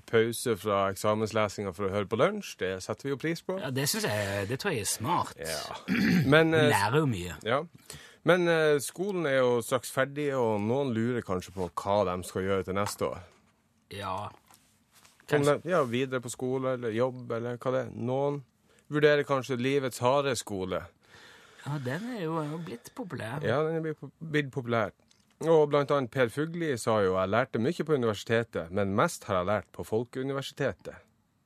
pause 0.09 0.55
fra 0.57 0.87
eksamenslesinga 0.89 1.69
for 1.77 1.85
å 1.85 1.91
høre 1.93 2.09
på 2.09 2.17
lunsj. 2.17 2.55
Det 2.63 2.71
setter 2.81 3.05
vi 3.05 3.13
jo 3.13 3.19
pris 3.21 3.43
på. 3.45 3.59
Ja, 3.61 3.69
det 3.69 3.85
synes 3.91 4.07
jeg, 4.09 4.47
det 4.49 4.57
tror 4.63 4.73
jeg 4.73 4.87
er 4.87 4.89
smart. 4.89 5.37
Ja. 5.37 5.77
Men, 6.25 6.55
eh, 6.57 6.71
lærer 6.73 7.03
jo 7.03 7.11
mye. 7.11 7.35
ja. 7.45 7.61
Men 8.25 8.47
eh, 8.47 8.79
skolen 8.81 9.27
er 9.29 9.41
jo 9.43 9.59
straks 9.61 9.91
ferdig, 9.93 10.29
og 10.39 10.61
noen 10.63 10.93
lurer 10.95 11.21
kanskje 11.27 11.51
på 11.53 11.67
hva 11.69 11.99
de 12.07 12.17
skal 12.25 12.45
gjøre 12.47 12.65
til 12.65 12.77
neste 12.79 13.05
år. 13.11 13.21
Ja. 13.93 14.15
Kanskje. 15.29 15.59
ja, 15.69 15.83
videre 15.85 16.23
på 16.23 16.31
skole 16.33 16.73
eller 16.79 16.95
jobb 16.95 17.31
eller 17.37 17.61
hva 17.61 17.75
det 17.75 17.81
er. 17.85 17.93
Noen 17.93 18.41
vurderer 18.93 19.25
kanskje 19.27 19.57
livets 19.59 19.99
harde 20.03 20.35
skole. 20.39 20.83
Ja, 21.65 21.77
den 21.79 22.09
er 22.17 22.23
jo 22.25 22.41
blitt 22.65 22.91
populær. 22.95 23.39
Ja, 23.45 23.61
den 23.67 23.79
er 23.79 23.93
blitt- 24.19 24.51
populær. 24.51 24.91
Og 25.43 25.69
blant 25.69 25.91
annet 25.91 26.11
Per 26.11 26.29
Fugli 26.31 26.77
sa 26.79 26.99
jo 27.03 27.15
jeg 27.17 27.29
lærte 27.29 27.59
mye 27.59 27.83
på 27.83 27.95
universitetet, 27.97 28.71
men 28.71 28.93
mest 28.95 29.23
har 29.27 29.41
jeg 29.41 29.45
lært 29.49 29.71
på 29.75 29.83
Folkeuniversitetet. 29.83 30.95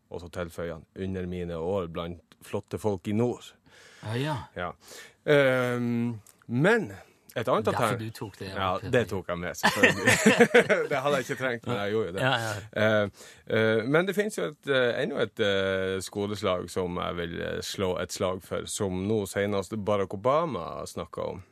Og 0.09 0.21
så 0.21 0.29
tilføyer 0.31 0.73
han 0.73 0.85
under 0.95 1.25
mine 1.25 1.57
år 1.57 1.87
blant 1.91 2.21
flotte 2.45 2.77
folk 2.79 3.07
i 3.07 3.15
nord. 3.17 3.53
Ja, 4.03 4.13
ja. 4.15 4.35
Ja. 4.55 5.75
Um, 5.75 6.19
men 6.47 6.91
et 7.38 7.50
annet 7.51 7.67
Derfor 7.70 8.00
du 8.00 8.08
tok 8.15 8.38
det. 8.39 8.50
Ja, 8.50 8.70
det 8.82 9.03
tok 9.10 9.27
jeg 9.29 9.39
med, 9.39 9.58
selvfølgelig. 9.60 10.15
det 10.91 11.01
hadde 11.03 11.20
jeg 11.20 11.25
ikke 11.25 11.39
trengt, 11.41 11.67
men 11.67 11.79
jeg 11.82 11.91
gjorde 11.94 12.08
jo 12.08 12.15
det. 12.15 12.24
Ja, 12.24 12.34
ja. 12.44 13.03
Uh, 13.03 13.10
uh, 13.53 13.82
men 13.86 14.08
det 14.08 14.15
finnes 14.17 14.38
jo 14.38 14.48
et, 14.51 14.72
uh, 14.72 15.01
ennå 15.01 15.22
et 15.22 15.44
skoleslag 16.06 16.70
som 16.74 16.98
jeg 17.01 17.20
vil 17.22 17.36
slå 17.65 17.91
et 18.01 18.13
slag 18.13 18.41
for, 18.46 18.65
som 18.70 19.03
nå 19.08 19.24
senest 19.29 19.77
Barack 19.86 20.17
Obama 20.17 20.86
snakka 20.89 21.29
om. 21.34 21.44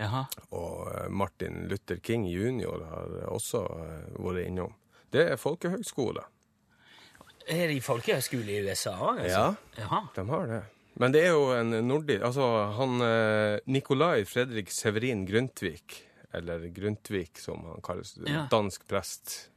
Jaha. 0.00 0.24
Og 0.56 1.10
Martin 1.14 1.66
Luther 1.70 2.00
King 2.02 2.26
jr. 2.28 2.86
har 2.90 3.18
også 3.30 3.66
vært 4.18 4.46
innom. 4.48 4.72
Det 5.14 5.28
er 5.30 5.38
folkehøgskole. 5.38 6.24
Er 7.46 7.68
det 7.68 7.82
folkehøgskole 7.84 8.56
i 8.56 8.62
USA 8.64 8.96
òg? 8.96 9.20
Ja. 9.28 9.44
Jaha. 9.78 10.06
De 10.16 10.24
har 10.30 10.46
det. 10.50 10.62
Men 11.02 11.10
det 11.14 11.24
er 11.26 11.32
jo 11.34 11.48
en 11.56 11.72
nordisk 11.88 12.22
Altså, 12.22 12.44
han 12.78 13.00
eh, 13.02 13.56
Nikolai 13.66 14.24
Fredrik 14.30 14.70
Severin 14.70 15.24
Grundtvik, 15.26 15.96
eller 16.34 16.68
Grundtvik 16.74 17.38
som 17.42 17.64
han 17.66 17.82
kalles, 17.82 18.14
Ja. 18.26 18.44
dansk 18.50 18.86
prest. 18.90 19.50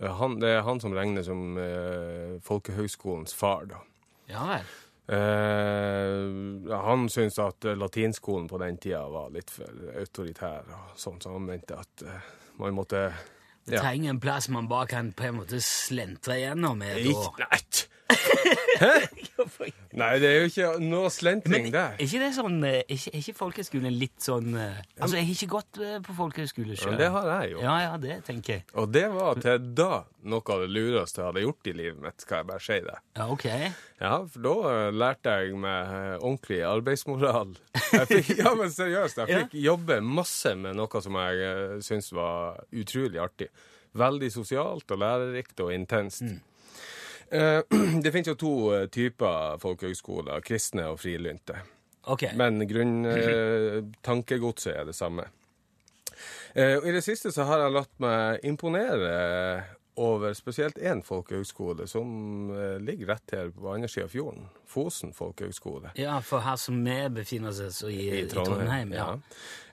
Han, 0.00 0.38
det 0.40 0.48
er 0.56 0.62
han 0.64 0.80
som 0.80 0.92
regnes 0.96 1.26
som 1.28 1.56
uh, 1.58 2.38
folkehøgskolens 2.44 3.34
far, 3.36 3.66
da. 3.68 3.80
Ja 4.30 4.44
vel. 4.48 4.70
Uh, 5.12 6.72
han 6.84 7.08
syntes 7.12 7.36
at 7.42 7.64
eh, 7.68 7.76
latinskolen 7.76 8.48
på 8.48 8.60
den 8.62 8.78
tida 8.80 9.02
var 9.12 9.32
litt 9.34 9.50
for 9.52 9.68
autoritær, 10.00 10.64
og 10.72 10.96
sånn, 11.00 11.20
så 11.20 11.34
han 11.34 11.44
mente 11.48 11.76
at 11.76 12.04
uh, 12.08 12.30
man 12.62 12.76
måtte 12.78 13.08
Det 13.68 13.78
trenger 13.82 14.14
en 14.14 14.20
plass 14.22 14.48
man 14.52 14.68
bare 14.70 14.88
kan 14.94 15.12
på 15.16 15.28
en 15.28 15.40
måte 15.42 15.60
slentre 15.64 16.38
gjennom. 16.40 16.82
Ikke, 16.82 17.16
og- 17.18 17.42
nei, 18.82 19.70
nei, 20.00 20.10
det 20.22 20.28
er 20.28 20.36
jo 20.38 20.48
ikke 20.50 20.70
noe 20.82 21.10
slentring 21.12 21.68
der. 21.72 21.96
er 21.96 22.04
ikke 22.04 22.20
det 22.22 22.30
sånn 22.36 22.58
eh, 22.66 22.78
Er 22.82 22.94
ikke, 22.96 23.12
er 23.12 23.20
ikke 23.20 23.34
folkehøyskolen 23.38 23.96
litt 24.00 24.24
sånn 24.24 24.56
eh, 24.58 24.80
Altså, 24.98 25.16
jeg 25.18 25.28
har 25.28 25.32
ikke 25.36 25.50
gått 25.54 25.80
eh, 25.82 25.96
på 26.04 26.16
folkehøyskole 26.18 26.76
sjøl. 26.78 26.94
Ja, 26.94 27.00
det 27.00 27.08
har 27.14 27.30
jeg 27.32 27.54
jo. 27.54 27.62
Ja, 27.64 27.74
ja, 27.84 27.96
det 28.02 28.18
tenker 28.28 28.58
jeg. 28.58 28.66
Og 28.78 28.92
det 28.94 29.04
var 29.14 29.40
til 29.42 29.66
da 29.78 29.90
noe 30.32 30.54
av 30.54 30.62
det 30.62 30.70
lureste 30.70 31.20
jeg 31.20 31.28
hadde 31.28 31.44
gjort 31.46 31.70
i 31.72 31.74
livet 31.80 32.00
mitt, 32.04 32.22
skal 32.22 32.40
jeg 32.40 32.48
bare 32.52 32.62
si 32.62 32.78
det. 32.86 32.96
Ja, 33.18 33.26
ok. 33.34 33.46
Ja, 34.02 34.14
for 34.34 34.46
da 34.46 34.76
lærte 34.94 35.36
jeg 35.42 35.58
meg 35.62 35.92
ordentlig 36.20 36.62
arbeidsmoral. 36.66 37.56
Jeg 37.92 38.08
fikk, 38.10 38.32
ja, 38.42 38.54
men 38.58 38.72
seriøst, 38.74 39.22
jeg 39.22 39.44
fikk 39.44 39.58
jobbe 39.62 39.98
masse 40.06 40.54
med 40.58 40.78
noe 40.78 41.02
som 41.04 41.18
jeg 41.22 41.84
syntes 41.86 42.12
var 42.16 42.62
utrolig 42.70 43.22
artig. 43.22 43.50
Veldig 43.98 44.30
sosialt 44.32 44.90
og 44.94 45.02
lærerikt 45.02 45.60
og 45.60 45.72
intenst. 45.74 46.24
Eh, 46.24 46.38
det 48.04 48.12
finnes 48.12 48.28
jo 48.28 48.34
to 48.38 48.72
eh, 48.76 48.88
typer 48.92 49.56
folkehøgskoler, 49.62 50.40
kristne 50.44 50.84
og 50.92 51.00
frilynte. 51.00 51.56
Okay. 52.02 52.32
Men 52.36 52.68
grunntankegodset 52.68 54.74
er 54.78 54.84
det 54.90 54.96
samme. 54.98 55.24
Eh, 56.54 56.78
I 56.84 56.92
det 56.92 57.02
siste 57.04 57.32
så 57.32 57.46
har 57.48 57.64
jeg 57.64 57.76
latt 57.76 57.92
meg 58.02 58.44
imponere 58.46 59.12
over 60.00 60.32
spesielt 60.34 60.78
én 60.78 61.02
folkehøgskole 61.04 61.86
som 61.90 62.50
eh, 62.56 62.78
ligger 62.80 63.12
rett 63.12 63.34
her 63.36 63.50
på 63.52 63.72
andre 63.74 63.88
sida 63.92 64.06
av 64.06 64.12
fjorden. 64.14 64.46
Fosen 64.72 65.12
folkehøgskole. 65.12 65.90
Ja, 66.00 66.14
for 66.24 66.40
her 66.40 66.56
som 66.56 66.78
vi 66.84 66.94
befinner 67.12 67.52
oss 67.52 67.60
så 67.82 67.90
i, 67.92 68.06
i 68.22 68.28
Trondheim, 68.30 68.94
ja. 68.96 69.10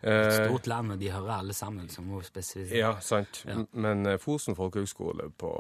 Et 0.01 0.33
Stort 0.33 0.67
land, 0.67 0.91
og 0.95 0.99
de 0.99 1.11
hører 1.11 1.37
alle 1.37 1.55
sammen, 1.55 1.87
som 1.91 2.07
må 2.07 2.21
spesifisere. 2.23 2.77
ja, 2.79 2.91
sant. 3.03 3.43
Ja. 3.47 3.61
Men 3.71 4.05
eh, 4.05 4.19
Fosen 4.19 4.55
folkehøgskole 4.59 5.29
på, 5.39 5.53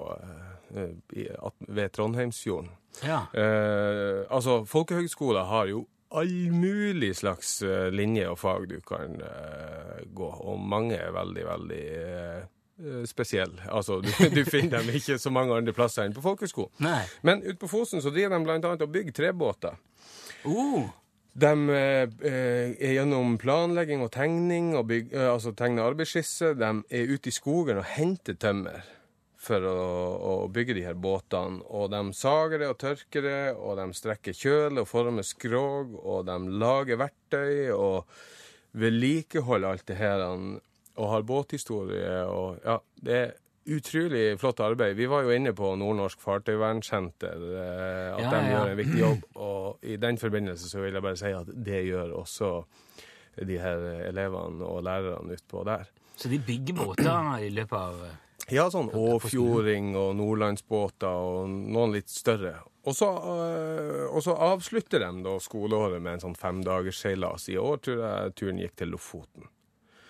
eh, 0.75 0.91
i, 1.15 1.29
ved 1.67 1.89
Trondheimsfjorden 1.95 2.71
Ja. 3.05 3.21
Eh, 3.33 4.25
altså, 4.29 4.65
folkehøgskoler 4.67 5.47
har 5.47 5.71
jo 5.71 5.85
all 6.11 6.51
mulig 6.51 7.15
slags 7.15 7.61
eh, 7.61 7.91
linje 7.93 8.27
og 8.31 8.39
fag 8.41 8.67
du 8.71 8.79
kan 8.81 9.19
eh, 9.21 9.99
gå, 10.09 10.29
og 10.29 10.59
mange 10.59 10.97
er 10.97 11.11
veldig, 11.13 11.43
veldig 11.45 11.83
eh, 11.95 12.47
eh, 12.79 13.03
spesielle. 13.09 13.61
Altså, 13.67 13.99
du, 14.01 14.09
du 14.37 14.41
finner 14.47 14.79
dem 14.79 14.95
ikke 14.95 15.19
så 15.21 15.33
mange 15.33 15.55
andre 15.55 15.75
plasser 15.75 16.07
enn 16.07 16.15
på 16.15 16.23
folkehøgskolen. 16.25 16.73
Nei. 16.85 17.03
Men 17.27 17.43
ute 17.45 17.59
på 17.61 17.71
Fosen 17.71 18.03
så 18.03 18.13
driver 18.15 18.37
de 18.37 18.47
blant 18.47 18.71
annet 18.71 18.87
og 18.87 18.95
bygger 18.95 19.19
trebåter. 19.21 19.77
Uh. 20.47 20.89
De 21.39 21.69
eh, 21.69 22.09
eh, 22.25 22.71
er 22.81 22.95
gjennom 22.97 23.37
planlegging 23.39 24.01
og 24.03 24.11
tegning, 24.15 24.73
og 24.77 24.87
bygg, 24.89 25.11
eh, 25.13 25.27
altså 25.29 25.53
tegner 25.55 25.91
arbeidsskisse. 25.91 26.55
De 26.57 26.71
er 26.89 27.11
ute 27.13 27.29
i 27.29 27.35
skogen 27.35 27.79
og 27.79 27.87
henter 27.87 28.35
tømmer 28.39 28.87
for 29.39 29.63
å, 29.63 29.75
å 30.19 30.33
bygge 30.51 30.75
de 30.75 30.83
her 30.87 30.97
båtene. 30.99 31.61
Og 31.69 31.91
de 31.93 32.01
sager 32.17 32.63
det 32.63 32.71
og 32.73 32.79
tørker 32.81 33.23
det, 33.23 33.43
og 33.55 33.77
de 33.79 33.87
strekker 33.95 34.35
kjøl 34.35 34.81
og 34.81 34.89
former 34.89 35.27
skrog, 35.27 35.95
og 36.01 36.25
de 36.27 36.37
lager 36.59 36.99
verktøy 36.99 37.71
og 37.75 38.09
vedlikeholder 38.79 39.69
alt 39.69 39.87
det 39.87 39.99
her. 40.01 40.25
Og 40.99 41.07
har 41.13 41.23
båthistorie 41.23 42.25
og 42.27 42.59
Ja, 42.65 42.77
det 42.99 43.15
er 43.19 43.31
utrolig 43.69 44.23
flott 44.41 44.59
arbeid. 44.65 44.95
Vi 44.97 45.05
var 45.07 45.23
jo 45.23 45.31
inne 45.35 45.53
på 45.55 45.71
Nordnorsk 45.77 46.19
Fartøyvernsenter, 46.23 47.43
eh, 47.55 48.15
at 48.15 48.23
Ja, 48.23 48.29
de 48.33 48.39
ja. 48.39 48.53
gjør 48.55 48.71
en 48.73 48.79
viktig 48.79 48.99
jobb. 48.99 49.25
Og 49.39 49.83
i 49.85 49.95
den 50.01 50.17
forbindelse 50.17 50.69
så 50.71 50.81
vil 50.83 50.93
jeg 50.97 51.05
bare 51.05 51.19
si 51.19 51.31
at 51.35 51.51
det 51.65 51.83
gjør 51.87 52.15
også 52.19 52.49
de 53.47 53.57
her 53.61 53.83
elevene 54.09 54.65
og 54.65 54.81
lærerne 54.83 55.37
utpå 55.37 55.63
der. 55.65 55.85
så 56.19 56.27
de 56.29 56.39
bygger 56.39 56.75
båter 56.75 57.45
i 57.45 57.49
løpet 57.49 57.77
av 57.77 58.01
eh, 58.03 58.17
Ja, 58.51 58.65
sånn 58.73 58.89
Åfjording 58.97 59.93
og 59.95 60.15
nordlandsbåter 60.17 61.07
og 61.07 61.49
noen 61.49 61.93
litt 61.93 62.09
større. 62.09 62.55
Og 62.89 62.95
så, 62.97 63.05
øh, 63.13 64.07
og 64.09 64.23
så 64.25 64.33
avslutter 64.33 64.99
de 65.03 65.23
da 65.23 65.35
skoleåret 65.39 66.01
med 66.01 66.13
en 66.17 66.23
sånn 66.23 66.35
femdagersseilas. 66.35 67.45
I 67.53 67.57
år 67.61 67.77
tror 67.85 68.01
jeg 68.01 68.33
turen 68.39 68.57
gikk 68.63 68.75
til 68.81 68.89
Lofoten. 68.95 69.45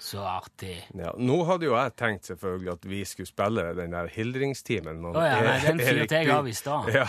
Så 0.10 0.24
artig. 0.26 0.74
Ja, 0.98 1.12
nå 1.22 1.36
hadde 1.46 1.68
jo 1.68 1.76
jeg 1.76 1.94
tenkt 2.00 2.26
selvfølgelig 2.32 2.72
at 2.72 2.86
vi 2.90 3.02
skulle 3.06 3.30
spille 3.30 3.66
den 3.78 3.94
der 3.94 4.10
hildringstimen. 4.10 5.04
Å 5.06 5.12
oh, 5.12 5.22
ja, 5.22 5.38
nei, 5.46 5.58
den 5.68 5.82
fyrte 5.84 6.22
jeg 6.24 6.32
av 6.34 6.50
i 6.50 6.56
stad. 6.58 6.90
Ja. 6.96 7.06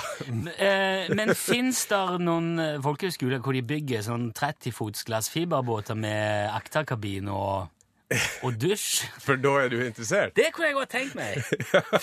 Eh, 0.60 1.08
Men 1.16 1.32
fins 1.38 1.86
det 1.88 2.00
noen 2.20 2.50
eh, 2.60 2.76
folkehøyskoler 2.84 3.40
hvor 3.40 3.56
de 3.56 3.64
bygger 3.64 4.04
sånn 4.04 4.28
30-fots 4.36 5.06
glassfiberbåter 5.08 5.96
med 5.96 6.52
akterkabin 6.52 7.32
og, 7.32 7.70
og 8.44 8.60
dusj? 8.60 9.06
For 9.24 9.40
da 9.40 9.56
er 9.62 9.72
du 9.72 9.78
interessert? 9.80 10.36
Det 10.36 10.50
kunne 10.52 10.72
jeg 10.72 10.78
godt 10.82 10.94
tenkt 10.98 11.16
meg! 11.16 11.40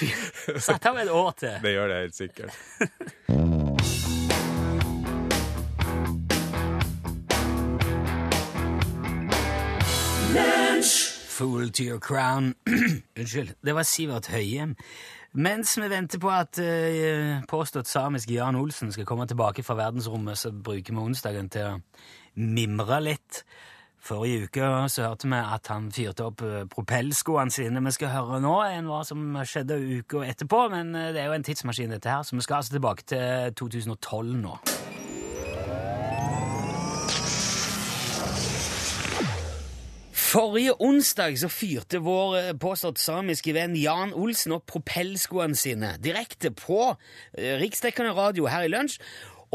Satt 0.70 0.89
av 0.89 0.98
et 1.04 1.13
år 1.13 1.34
til. 1.44 1.60
Det 1.62 1.77
gjør 1.77 1.94
det 1.94 2.01
helt 2.08 2.22
sikkert. 2.24 2.58
Fool 11.38 11.70
to 11.70 11.84
your 11.84 12.00
crown. 12.00 12.56
Unnskyld. 13.20 13.53
Det 13.65 13.75
var 13.75 13.84
Sivert 13.84 14.27
Høyem. 14.27 14.72
Mens 15.38 15.75
vi 15.77 15.89
venter 15.89 16.17
på 16.17 16.32
at 16.34 16.58
eh, 16.58 17.44
påstått 17.46 17.86
samisk 17.88 18.32
Jan 18.34 18.58
Olsen 18.58 18.89
skal 18.91 19.06
komme 19.06 19.27
tilbake 19.29 19.62
fra 19.62 19.75
verdensrommet, 19.77 20.38
så 20.38 20.50
bruker 20.50 20.96
vi 20.96 21.03
onsdagen 21.03 21.51
til 21.53 21.67
å 21.67 21.75
mimre 22.41 22.98
litt. 23.06 23.44
Forrige 24.01 24.48
uke 24.48 24.72
så 24.89 25.12
hørte 25.12 25.29
vi 25.29 25.44
at 25.44 25.70
han 25.70 25.91
fyrte 25.94 26.25
opp 26.25 26.41
eh, 26.41 26.65
propellskoene 26.74 27.53
sine. 27.53 27.86
Vi 27.86 27.94
skal 28.00 28.15
høre 28.15 28.41
nå 28.41 28.58
enn 28.72 28.89
hva 28.89 29.03
som 29.06 29.38
skjedde 29.46 29.77
uka 29.77 30.25
etterpå, 30.25 30.65
men 30.74 30.96
eh, 30.98 31.12
det 31.13 31.22
er 31.22 31.29
jo 31.29 31.38
en 31.38 31.46
tidsmaskin, 31.46 31.94
dette 31.94 32.17
her, 32.17 32.25
så 32.25 32.34
vi 32.34 32.50
skal 32.50 32.63
altså 32.63 32.79
tilbake 32.79 33.06
til 33.13 33.58
2012 33.62 34.38
nå. 34.41 34.58
Forrige 40.27 40.74
onsdag 40.84 41.38
så 41.39 41.48
fyrte 41.48 42.01
vår 42.03 42.34
eh, 42.36 42.48
påstått 42.60 43.00
samiske 43.00 43.53
venn 43.55 43.77
Jan 43.79 44.10
Olsen 44.12 44.57
opp 44.57 44.65
propellskoene 44.67 45.55
sine 45.55 45.93
direkte 46.03 46.51
på 46.51 46.81
eh, 46.89 47.53
riksdekkende 47.62 48.12
radio 48.17 48.50
her 48.51 48.65
i 48.67 48.72
lunsj, 48.74 48.98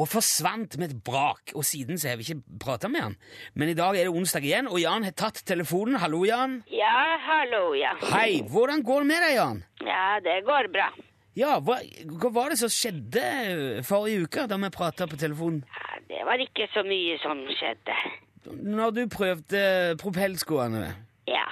og 0.01 0.09
forsvant 0.09 0.79
med 0.81 0.95
et 0.95 1.03
brak. 1.05 1.53
Og 1.53 1.67
siden 1.69 2.01
så 2.01 2.09
har 2.09 2.17
vi 2.17 2.25
ikke 2.25 2.57
prata 2.65 2.89
med 2.89 3.05
han. 3.05 3.19
Men 3.53 3.75
i 3.75 3.77
dag 3.77 3.99
er 3.99 4.09
det 4.09 4.17
onsdag 4.17 4.49
igjen, 4.49 4.71
og 4.73 4.81
Jan 4.81 5.05
har 5.05 5.13
tatt 5.13 5.43
telefonen. 5.45 6.01
Hallo, 6.01 6.23
Jan. 6.25 6.63
Ja, 6.73 7.21
hallo, 7.27 7.75
ja. 7.77 7.93
Hei, 8.15 8.41
hvordan 8.49 8.81
går 8.81 9.05
det 9.05 9.11
med 9.13 9.25
deg, 9.27 9.37
Jan? 9.43 9.63
Ja, 9.85 10.09
det 10.25 10.41
går 10.49 10.73
bra. 10.73 10.89
Ja, 11.37 11.59
hva, 11.61 11.83
hva 12.17 12.33
var 12.33 12.53
det 12.53 12.63
som 12.65 12.73
skjedde 12.73 13.29
eh, 13.29 13.85
forrige 13.85 14.25
uke, 14.25 14.49
da 14.49 14.57
vi 14.65 14.73
prata 14.73 15.05
på 15.05 15.21
telefonen? 15.21 15.67
Ja, 15.69 16.05
det 16.09 16.25
var 16.33 16.49
ikke 16.49 16.73
så 16.73 16.89
mye 16.89 17.21
som 17.21 17.45
skjedde. 17.61 18.01
Når 18.47 18.91
du 18.97 19.03
prøvde 19.13 19.63
propellskoene? 20.03 20.87
Ja. 21.31 21.45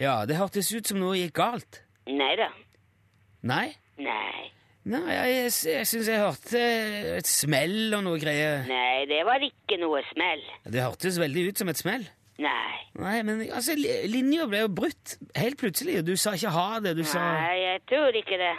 Ja, 0.00 0.16
det 0.28 0.36
hørtes 0.38 0.68
ut 0.74 0.86
som 0.90 1.00
noe 1.00 1.16
gikk 1.18 1.34
galt. 1.40 1.80
Nei 2.08 2.34
da. 2.38 2.50
Nei? 3.48 3.66
Nei. 3.98 4.50
Nei, 4.88 5.00
jeg, 5.12 5.32
jeg, 5.34 5.54
jeg 5.74 5.86
syns 5.90 6.06
jeg 6.08 6.20
hørte 6.22 6.60
et 7.18 7.28
smell 7.28 7.92
og 7.98 8.04
noe 8.06 8.20
greier. 8.22 8.62
Nei, 8.68 9.02
det 9.10 9.18
var 9.28 9.42
ikke 9.44 9.76
noe 9.82 10.00
smell. 10.12 10.44
Det 10.64 10.80
hørtes 10.84 11.18
veldig 11.20 11.48
ut 11.50 11.60
som 11.60 11.68
et 11.72 11.80
smell. 11.80 12.06
Nei. 12.38 12.76
Nei, 12.98 13.16
men 13.26 13.42
altså, 13.50 13.74
linja 14.08 14.46
ble 14.48 14.62
jo 14.62 14.70
brutt 14.72 15.16
helt 15.36 15.58
plutselig, 15.60 15.98
og 16.00 16.06
du 16.08 16.14
sa 16.16 16.32
ikke 16.38 16.52
ha 16.54 16.68
det. 16.84 16.94
Du 16.96 17.02
sa 17.06 17.20
Nei, 17.20 17.56
jeg 17.64 17.82
tror 17.90 18.16
ikke 18.20 18.38
det. 18.40 18.52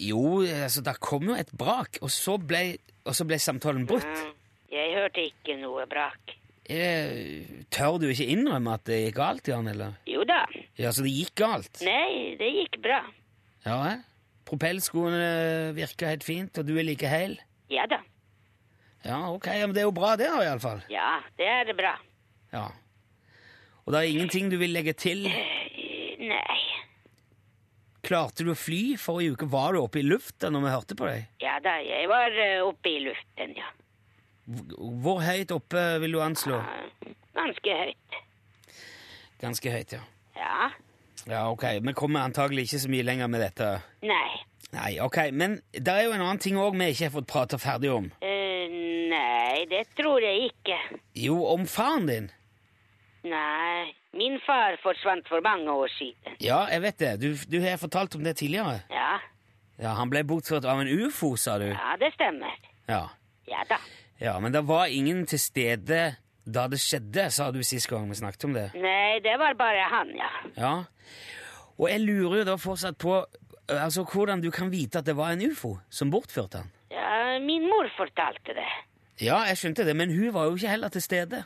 Jo, 0.00 0.22
altså, 0.46 0.84
da 0.86 0.94
kom 0.96 1.28
jo 1.32 1.36
et 1.36 1.50
brak, 1.58 1.98
og 2.00 2.12
så 2.14 2.38
ble, 2.40 2.62
og 3.04 3.16
så 3.18 3.26
ble 3.28 3.36
samtalen 3.42 3.84
brutt. 3.90 4.06
Mm, 4.06 4.36
Jeg 4.72 4.94
hørte 4.96 5.26
ikke 5.28 5.58
noe 5.60 5.84
brak. 5.90 6.36
Eh, 6.70 7.64
Tør 7.74 7.96
du 7.98 8.06
ikke 8.10 8.28
innrømme 8.30 8.76
at 8.78 8.84
det 8.86 9.00
gikk 9.06 9.16
galt, 9.18 9.48
Jan, 9.50 9.66
eller? 9.72 9.96
Jo 10.06 10.22
da. 10.28 10.44
Ja, 10.78 10.92
så 10.94 11.02
det 11.06 11.10
gikk 11.16 11.32
galt? 11.40 11.80
Nei, 11.86 12.36
det 12.38 12.50
gikk 12.54 12.78
bra. 12.84 13.00
Ja, 13.66 13.78
eh? 13.92 14.04
Propellskoene 14.46 15.72
virker 15.76 16.10
helt 16.10 16.26
fint, 16.26 16.58
og 16.58 16.66
du 16.68 16.76
er 16.78 16.86
like 16.86 17.10
heil? 17.10 17.36
Ja 17.70 17.84
da. 17.90 18.00
Ja, 19.06 19.18
ok, 19.32 19.46
men 19.64 19.74
det 19.74 19.82
er 19.82 19.88
jo 19.88 19.94
bra 19.96 20.12
det, 20.20 20.26
da, 20.30 20.40
iallfall. 20.44 20.82
Ja, 20.92 21.20
det 21.38 21.46
er 21.48 21.68
det 21.70 21.76
bra. 21.78 21.94
Ja. 22.52 22.66
Og 23.86 23.94
det 23.94 24.00
er 24.02 24.10
ingenting 24.12 24.50
du 24.52 24.58
vil 24.60 24.74
legge 24.74 24.92
til? 24.98 25.24
Eh, 25.26 26.20
Nei. 26.20 26.58
Klarte 28.04 28.44
du 28.46 28.50
å 28.52 28.58
fly 28.58 28.96
forrige 29.00 29.34
uke? 29.36 29.46
Var 29.52 29.74
du 29.76 29.80
oppe 29.82 30.00
i 30.02 30.06
lufta 30.06 30.50
når 30.52 30.64
vi 30.66 30.72
hørte 30.74 30.96
på 30.98 31.08
deg? 31.08 31.26
Ja 31.42 31.58
da, 31.64 31.78
jeg 31.84 32.08
var 32.10 32.34
eh, 32.44 32.58
oppe 32.64 32.90
i 32.94 33.00
luften, 33.06 33.54
ja. 33.58 33.70
Hvor- 34.50 35.20
høyt 35.22 35.50
oppe 35.54 35.82
vil 36.02 36.12
du 36.12 36.20
anslå? 36.24 36.58
Ganske 37.36 37.74
høyt. 37.84 38.20
Ganske 39.40 39.70
høyt, 39.72 39.92
ja. 39.92 40.00
Ja. 40.36 40.70
Ja, 41.28 41.42
ok. 41.50 41.64
Vi 41.84 41.92
kommer 41.92 42.20
antagelig 42.24 42.64
ikke 42.66 42.80
så 42.82 42.90
mye 42.90 43.02
lenger 43.06 43.28
med 43.28 43.40
dette. 43.44 43.68
Nei. 44.02 44.30
Nei, 44.72 44.98
ok, 45.02 45.16
Men 45.32 45.60
det 45.72 45.88
er 45.88 46.04
jo 46.04 46.12
en 46.12 46.20
annen 46.22 46.38
ting 46.38 46.56
òg 46.56 46.76
vi 46.78 46.90
ikke 46.92 47.08
har 47.08 47.14
fått 47.20 47.26
prata 47.26 47.58
ferdig 47.58 47.90
om. 47.92 48.04
Uh, 48.22 48.66
nei, 49.10 49.64
det 49.70 49.86
tror 49.98 50.20
jeg 50.22 50.50
ikke. 50.52 50.78
Jo, 51.14 51.40
om 51.46 51.66
faren 51.66 52.06
din. 52.06 52.30
Nei, 53.24 53.92
min 54.16 54.38
far 54.46 54.76
forsvant 54.82 55.26
for 55.28 55.42
mange 55.44 55.68
år 55.70 55.90
siden. 55.98 56.36
Ja, 56.40 56.62
jeg 56.72 56.82
vet 56.86 56.98
det. 57.02 57.10
Du, 57.20 57.34
du 57.50 57.58
har 57.64 57.76
fortalt 57.82 58.14
om 58.16 58.24
det 58.24 58.36
tidligere. 58.36 58.80
Ja, 58.90 59.18
Ja, 59.80 59.94
Han 59.96 60.10
ble 60.12 60.20
bortført 60.28 60.64
av 60.68 60.80
en 60.82 60.88
ufo, 61.06 61.36
sa 61.40 61.58
du. 61.58 61.64
ja, 61.72 61.94
det 62.00 62.12
stemmer. 62.14 62.52
Ja. 62.88 63.06
Ja 63.48 63.62
da. 63.68 63.78
Ja, 64.20 64.38
Men 64.40 64.52
det 64.52 64.66
var 64.68 64.86
ingen 64.86 65.26
til 65.26 65.40
stede 65.40 66.16
da 66.44 66.66
det 66.68 66.80
skjedde, 66.80 67.28
sa 67.30 67.50
du 67.52 67.62
sist 67.62 67.88
gang 67.88 68.08
vi 68.08 68.16
snakket 68.18 68.44
om 68.48 68.54
det. 68.56 68.70
Nei, 68.80 69.20
det 69.22 69.36
var 69.38 69.54
bare 69.58 69.86
han, 69.92 70.10
ja. 70.16 70.30
Ja. 70.56 70.74
Og 71.78 71.88
jeg 71.90 72.00
lurer 72.00 72.40
jo 72.40 72.48
da 72.48 72.56
fortsatt 72.60 72.98
på 73.00 73.20
altså, 73.68 74.04
hvordan 74.04 74.42
du 74.42 74.50
kan 74.50 74.70
vite 74.72 74.98
at 75.00 75.06
det 75.06 75.16
var 75.16 75.32
en 75.32 75.44
ufo 75.50 75.76
som 75.90 76.10
bortførte 76.10 76.64
han. 76.64 76.72
Ja, 76.90 77.38
min 77.44 77.68
mor 77.68 77.88
fortalte 77.96 78.56
det. 78.56 78.68
Ja, 79.20 79.42
jeg 79.48 79.60
skjønte 79.60 79.84
det, 79.84 79.94
men 79.96 80.12
hun 80.12 80.32
var 80.34 80.48
jo 80.48 80.56
ikke 80.56 80.72
heller 80.72 80.88
til 80.88 81.04
stede. 81.04 81.44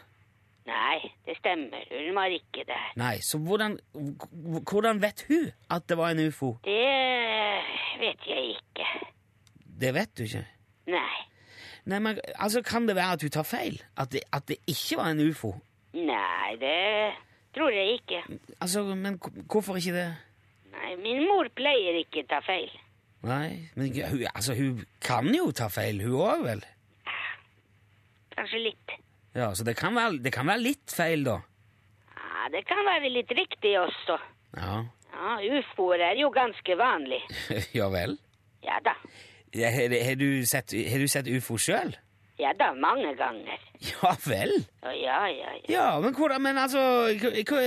Nei, 0.65 1.11
det 1.27 1.37
stemmer. 1.37 1.83
Hun 1.91 2.15
var 2.17 2.33
ikke 2.33 2.65
der. 2.69 2.87
Nei, 2.97 3.19
så 3.21 3.39
hvordan, 3.39 3.77
hvordan 4.71 5.03
vet 5.03 5.27
hun 5.29 5.51
at 5.71 5.89
det 5.89 5.99
var 6.01 6.15
en 6.15 6.27
ufo? 6.29 6.55
Det 6.65 8.01
vet 8.01 8.29
jeg 8.31 8.55
ikke. 8.55 8.89
Det 9.81 9.95
vet 9.95 10.19
du 10.19 10.25
ikke. 10.25 10.45
Nei. 10.95 11.34
Nei, 11.87 11.99
men 12.01 12.19
altså, 12.41 12.63
Kan 12.65 12.87
det 12.89 12.97
være 12.97 13.13
at 13.19 13.23
hun 13.27 13.31
tar 13.31 13.45
feil? 13.45 13.83
At 14.01 14.13
det, 14.13 14.23
at 14.33 14.47
det 14.49 14.57
ikke 14.71 14.97
var 14.97 15.11
en 15.13 15.21
ufo? 15.29 15.53
Nei, 15.95 16.55
det 16.61 17.13
tror 17.55 17.71
jeg 17.71 17.99
ikke. 18.01 18.23
Altså, 18.61 18.83
Men 18.95 19.19
hvorfor 19.51 19.77
ikke 19.77 19.93
det? 19.95 20.09
Nei, 20.73 20.95
min 21.03 21.21
mor 21.29 21.49
pleier 21.55 22.01
ikke 22.01 22.25
ta 22.29 22.41
feil. 22.45 22.73
Nei, 23.25 23.69
men 23.77 23.93
hun, 24.11 24.25
altså, 24.35 24.55
hun 24.59 24.83
kan 25.01 25.29
jo 25.35 25.51
ta 25.57 25.69
feil, 25.73 26.01
hun 26.05 26.17
òg, 26.21 26.43
vel? 26.45 26.65
Kanskje 28.35 28.59
litt. 28.65 28.97
Ja, 29.35 29.53
Så 29.55 29.65
det 29.65 29.77
kan, 29.77 29.95
være, 29.95 30.19
det 30.23 30.33
kan 30.35 30.47
være 30.47 30.63
litt 30.63 30.91
feil, 30.95 31.25
da. 31.27 31.39
Ja, 32.15 32.49
det 32.53 32.65
kan 32.69 32.83
være 32.87 33.11
litt 33.13 33.31
riktig 33.35 33.77
også. 33.81 34.19
Ja, 34.59 34.83
Ja, 35.15 35.37
ufoer 35.61 36.03
er 36.11 36.19
jo 36.19 36.29
ganske 36.35 36.75
vanlig. 36.77 37.21
ja 37.79 37.87
vel? 37.89 38.17
Ja 38.67 38.81
da. 38.85 38.97
Ja, 39.55 39.71
Har 39.71 40.15
du 40.19 40.45
sett, 40.47 40.75
har 40.91 40.99
du 40.99 41.07
sett 41.09 41.29
ufo 41.31 41.57
sjøl? 41.61 41.95
Ja 42.39 42.51
da, 42.59 42.73
mange 42.75 43.13
ganger. 43.15 43.61
Ja 43.85 44.11
vel? 44.27 44.53
Ja, 44.83 45.21
ja, 45.31 45.53
ja. 45.55 45.71
Ja, 45.71 46.01
men 46.03 46.15
hvordan 46.17 46.43
Men 46.43 46.59
altså 46.59 46.81
Hva, 47.21 47.31
hva, 47.47 47.61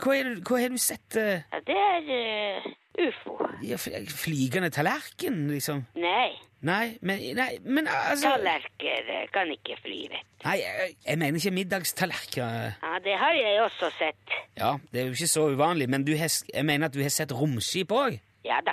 hva, 0.00 0.14
hva 0.48 0.60
har 0.62 0.72
du 0.72 0.78
sett 0.80 1.16
Uh... 1.18 1.42
ja 1.52 1.60
det 1.66 1.76
er 1.76 2.08
uh, 2.08 2.70
ufo. 3.04 3.36
ja, 3.66 3.76
Flygende 3.76 4.70
tallerken, 4.72 5.42
liksom? 5.52 5.84
Nei, 6.00 6.30
Nei, 6.66 6.96
men, 7.04 7.20
nei, 7.36 7.58
men 7.68 7.86
altså 7.86 8.30
tallerker 8.32 9.10
eh, 9.12 9.26
kan 9.34 9.50
ikke 9.52 9.76
fly, 9.84 9.98
vet 10.08 10.24
du. 10.24 10.46
Nei, 10.46 10.54
jeg, 10.62 10.94
jeg 11.04 11.18
mener 11.20 11.36
ikke 11.42 11.52
middagstallerkener. 11.58 12.78
Ja, 12.80 12.94
det 13.04 13.18
har 13.20 13.36
jeg 13.36 13.60
også 13.66 13.90
sett. 13.98 14.34
Ja, 14.56 14.72
det 14.90 15.02
er 15.02 15.10
jo 15.10 15.18
ikke 15.18 15.28
så 15.30 15.44
uvanlig, 15.52 15.88
men 15.92 16.06
du 16.08 16.14
har, 16.16 16.32
jeg 16.32 16.64
mener 16.66 16.88
at 16.88 16.96
du 16.96 17.02
har 17.04 17.12
sett 17.12 17.34
romskip 17.36 17.92
òg? 17.92 18.16
Ja 18.48 18.62
da. 18.66 18.72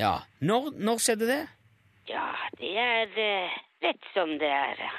Ja. 0.00 0.14
Når, 0.40 0.72
når 0.80 1.04
skjedde 1.04 1.28
det? 1.28 1.40
Ja, 2.08 2.26
det 2.58 2.70
er 2.80 3.18
eh, 3.20 3.56
rett 3.84 4.06
som 4.14 4.36
det 4.40 4.48
er. 4.48 4.80
ja. 4.80 4.92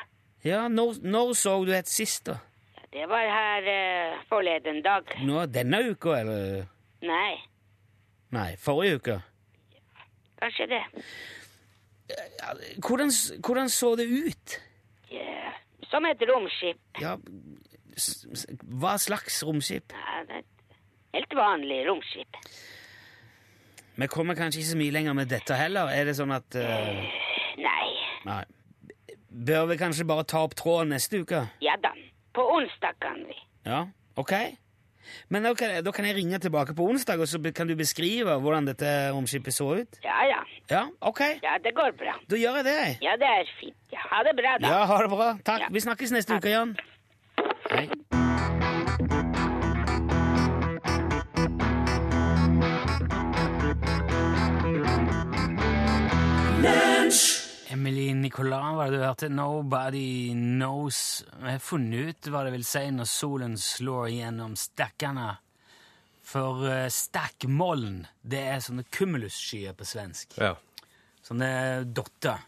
Ja, 0.43 0.59
når, 0.71 1.01
når 1.03 1.33
så 1.35 1.57
du 1.67 1.73
et 1.75 1.87
sist, 1.91 2.25
da? 2.29 2.37
Ja, 2.77 2.83
Det 2.93 3.07
var 3.11 3.25
her 3.27 3.65
eh, 3.67 4.19
forleden 4.29 4.81
dag. 4.85 5.03
Nå, 5.27 5.45
denne 5.51 5.81
uka, 5.91 6.13
eller? 6.21 6.65
Nei, 7.01 7.35
Nei, 8.31 8.55
forrige 8.61 8.95
uke? 9.01 9.17
kanskje 10.39 10.67
det. 10.71 10.83
Ja, 12.09 12.53
Hvordan, 12.87 13.11
hvordan 13.45 13.69
så 13.69 13.95
det 13.99 14.05
ut? 14.07 14.53
Ja, 15.11 15.51
som 15.89 16.05
et 16.05 16.21
romskip. 16.29 16.77
Ja, 17.01 17.15
s- 17.97 18.25
s- 18.33 18.45
hva 18.63 18.95
slags 18.97 19.41
romskip? 19.43 19.91
Ja, 19.93 20.21
det 20.29 20.35
er 20.35 20.39
et 20.39 20.77
helt 21.13 21.35
vanlig 21.35 21.81
romskip. 21.89 22.37
Vi 23.99 24.07
kommer 24.07 24.35
kanskje 24.35 24.61
ikke 24.61 24.71
så 24.71 24.79
mye 24.79 24.95
lenger 24.95 25.13
med 25.17 25.27
dette 25.27 25.55
heller. 25.59 25.91
Er 25.91 26.07
det 26.07 26.15
sånn 26.15 26.31
at 26.31 26.55
uh... 26.55 27.01
Nei. 27.59 27.89
Nei. 28.27 28.43
Bør 29.29 29.67
vi 29.73 29.77
kanskje 29.79 30.07
bare 30.07 30.23
ta 30.27 30.45
opp 30.47 30.55
tråden 30.59 30.93
neste 30.93 31.19
uke? 31.23 31.43
Ja 31.63 31.75
da. 31.83 31.91
På 32.35 32.45
onsdag 32.55 32.95
kan 33.03 33.19
vi. 33.27 33.35
Ja, 33.67 33.83
ok. 34.19 34.33
Men 35.33 35.49
ok, 35.49 35.63
da 35.83 35.91
kan 35.95 36.05
jeg 36.05 36.15
ringe 36.19 36.39
tilbake 36.39 36.75
på 36.77 36.85
onsdag, 36.85 37.19
og 37.19 37.27
så 37.27 37.41
kan 37.55 37.67
du 37.67 37.75
beskrive 37.75 38.35
hvordan 38.39 38.69
dette 38.69 38.93
romskipet 39.15 39.55
så 39.55 39.71
ut? 39.81 39.99
Ja, 40.05 40.21
ja. 40.29 40.39
Ja, 40.69 40.85
ok. 41.01 41.21
Ja, 41.43 41.57
det 41.63 41.73
går 41.75 41.97
bra. 41.99 42.15
Da 42.29 42.39
gjør 42.39 42.61
jeg 42.61 42.69
det. 42.69 42.79
Ja, 43.03 43.17
det 43.19 43.33
er 43.41 43.53
fint. 43.59 43.77
Ja, 43.91 44.05
ha 44.13 44.23
det 44.27 44.37
bra, 44.37 44.55
da. 44.61 44.73
Ja, 44.75 44.85
ha 44.85 45.01
det 45.03 45.11
bra. 45.11 45.33
Takk. 45.43 45.67
Ja. 45.67 45.73
Vi 45.73 45.85
snakkes 45.87 46.15
neste 46.15 46.39
uke, 46.39 46.53
Jan. 46.53 46.75
Hei. 47.71 47.87
Emily 57.79 58.13
Nicolas 58.13 58.75
var 58.75 58.91
det 58.91 58.97
du 58.97 59.03
hørte. 59.03 59.27
'Nobody 59.29 60.33
Knows'. 60.33 61.23
Jeg 61.39 61.51
har 61.51 61.61
funnet 61.63 62.09
ut 62.09 62.27
hva 62.27 62.41
det 62.43 62.51
vil 62.51 62.65
si 62.67 62.81
når 62.91 63.07
solen 63.07 63.55
slår 63.55 64.09
gjennom 64.17 64.57
stakkene. 64.59 65.29
For 66.27 66.67
stakkmollen, 66.91 68.01
det 68.19 68.41
er 68.51 68.59
sånne 68.65 68.83
kumulusskyer 68.83 69.77
på 69.79 69.87
svensk. 69.87 70.35
Ja. 70.43 70.57
Sånne 71.23 71.51
dotter. 71.87 72.43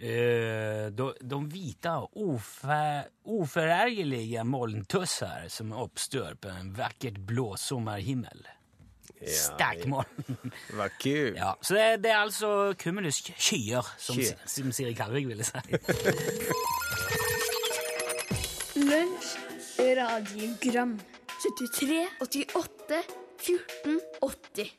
Eh, 0.00 0.88
de, 0.96 1.12
de 1.20 1.42
hvite, 1.52 1.92
uforergelige 3.28 4.48
molntussar 4.48 5.50
som 5.52 5.76
oppstår 5.76 6.40
på 6.40 6.48
en 6.54 6.72
vakkert 6.72 7.20
blå 7.20 7.50
sommarhimmel. 7.60 8.48
Stakkmoln. 9.26 10.38
Var 10.78 10.90
kul. 11.02 11.34
Ja, 11.36 11.52
så 11.62 11.74
det, 11.74 12.04
det 12.04 12.10
er 12.10 12.16
altså 12.16 12.74
som, 12.78 14.14
Skyer. 14.14 14.34
som 14.46 14.72
Siri 14.72 14.92
Kalvik 14.92 15.28
ville 15.28 15.44
si. 15.44 15.52
Lunsj, 18.78 19.34
radiogram 19.78 20.98
73, 21.38 22.06
88, 22.20 23.02
14, 23.38 24.00
80 24.22 24.72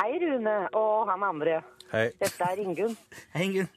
Hei, 0.00 0.12
Rune 0.22 0.56
og 0.78 1.10
han 1.10 1.22
andre. 1.22 1.60
Hei. 1.92 2.06
Dette 2.22 2.46
er 2.46 2.62
Ingunn. 2.62 2.96
Hei, 3.34 3.44
Ingunn. 3.44 3.68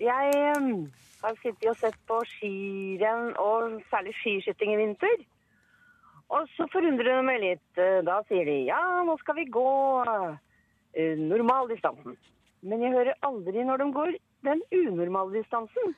Jeg 0.00 0.34
em, 0.56 0.92
har 1.24 1.34
sittet 1.42 1.70
og 1.70 1.76
sett 1.80 1.96
på 2.08 2.20
skirenn, 2.28 3.32
og 3.40 3.80
særlig 3.90 4.14
skiskyting 4.20 4.74
i 4.74 4.80
vinter. 4.82 5.24
Og 6.30 6.48
så 6.56 6.66
forundrer 6.72 7.10
det 7.18 7.24
meg 7.26 7.40
litt. 7.42 7.78
Eh, 7.78 8.00
Da 8.06 8.22
sier 8.28 8.44
de 8.48 8.64
ja, 8.68 8.80
nå 9.04 9.16
skal 9.20 9.36
vi 9.36 9.44
gå 9.52 9.66
eh, 10.04 11.16
normaldistansen. 11.20 12.16
Men 12.64 12.80
jeg 12.80 12.94
hører 12.94 13.18
aldri 13.28 13.64
når 13.68 13.82
de 13.82 13.88
går 13.92 14.14
den 14.44 14.62
unormale 14.72 15.36
distansen. 15.42 15.94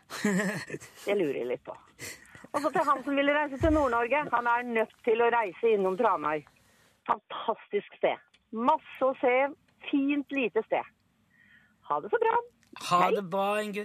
Det 1.07 1.15
lurer 1.15 1.39
jeg 1.43 1.47
litt 1.53 1.65
på. 1.67 1.77
Og 2.53 2.61
så 2.63 2.71
til 2.75 2.87
han 2.89 3.03
som 3.05 3.17
ville 3.19 3.35
reise 3.35 3.59
til 3.63 3.73
Nord-Norge. 3.75 4.25
Han 4.33 4.47
er 4.51 4.67
nødt 4.67 4.95
til 5.07 5.23
å 5.23 5.31
reise 5.35 5.71
innom 5.77 5.97
Tranøy. 5.99 6.43
Fantastisk 7.07 7.95
sted. 8.01 8.19
Masse 8.57 9.03
å 9.07 9.13
se. 9.21 9.35
fint 9.91 10.33
lite 10.35 10.63
sted. 10.67 10.83
Ha 11.87 12.01
det 12.03 12.11
så 12.11 12.19
bra. 12.19 12.33
Ha 12.89 12.99
Hei. 13.05 13.11
det 13.15 13.23
bra, 13.31 13.45
Ingu. 13.63 13.85